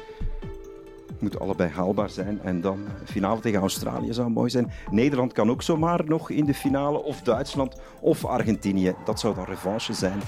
moet 1.20 1.40
allebei 1.40 1.70
haalbaar 1.70 2.10
zijn. 2.10 2.40
En 2.42 2.60
dan 2.60 2.78
finale 3.04 3.40
tegen 3.40 3.60
Australië 3.60 4.12
zou 4.12 4.30
mooi 4.30 4.50
zijn. 4.50 4.70
Nederland 4.90 5.32
kan 5.32 5.50
ook 5.50 5.62
zomaar 5.62 6.04
nog 6.04 6.30
in 6.30 6.44
de 6.44 6.54
finale. 6.54 7.02
Of 7.02 7.20
Duitsland 7.20 7.80
of 8.00 8.24
Argentinië. 8.24 8.94
Dat 9.04 9.20
zou 9.20 9.34
dan 9.34 9.44
revanche 9.44 9.92
zijn 9.92 10.20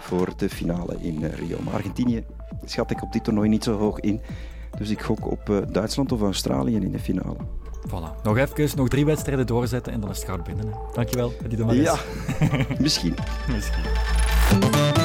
voor 0.00 0.28
de 0.36 0.48
finale 0.48 0.96
in 1.00 1.24
eh, 1.24 1.32
Rio. 1.32 1.56
Maar 1.64 1.74
Argentinië 1.74 2.24
schat 2.64 2.90
ik 2.90 3.02
op 3.02 3.12
dit 3.12 3.24
toernooi 3.24 3.48
niet 3.48 3.64
zo 3.64 3.78
hoog 3.78 4.00
in. 4.00 4.20
Dus 4.78 4.90
ik 4.90 5.02
gok 5.02 5.30
op 5.30 5.50
eh, 5.50 5.56
Duitsland 5.68 6.12
of 6.12 6.20
Australië 6.20 6.74
in 6.74 6.92
de 6.92 6.98
finale. 6.98 7.36
Voilà. 7.88 8.22
Nog 8.22 8.36
even, 8.36 8.76
nog 8.76 8.88
drie 8.88 9.04
wedstrijden 9.04 9.46
doorzetten 9.46 9.92
en 9.92 10.00
dan 10.00 10.10
is 10.10 10.16
het 10.16 10.26
goud 10.26 10.44
binnen. 10.44 10.66
Hè. 10.66 10.72
Dankjewel, 10.92 11.32
Eddie 11.42 11.66
de 11.66 11.74
Ja, 11.74 11.96
misschien. 12.78 13.14
misschien. 13.54 14.99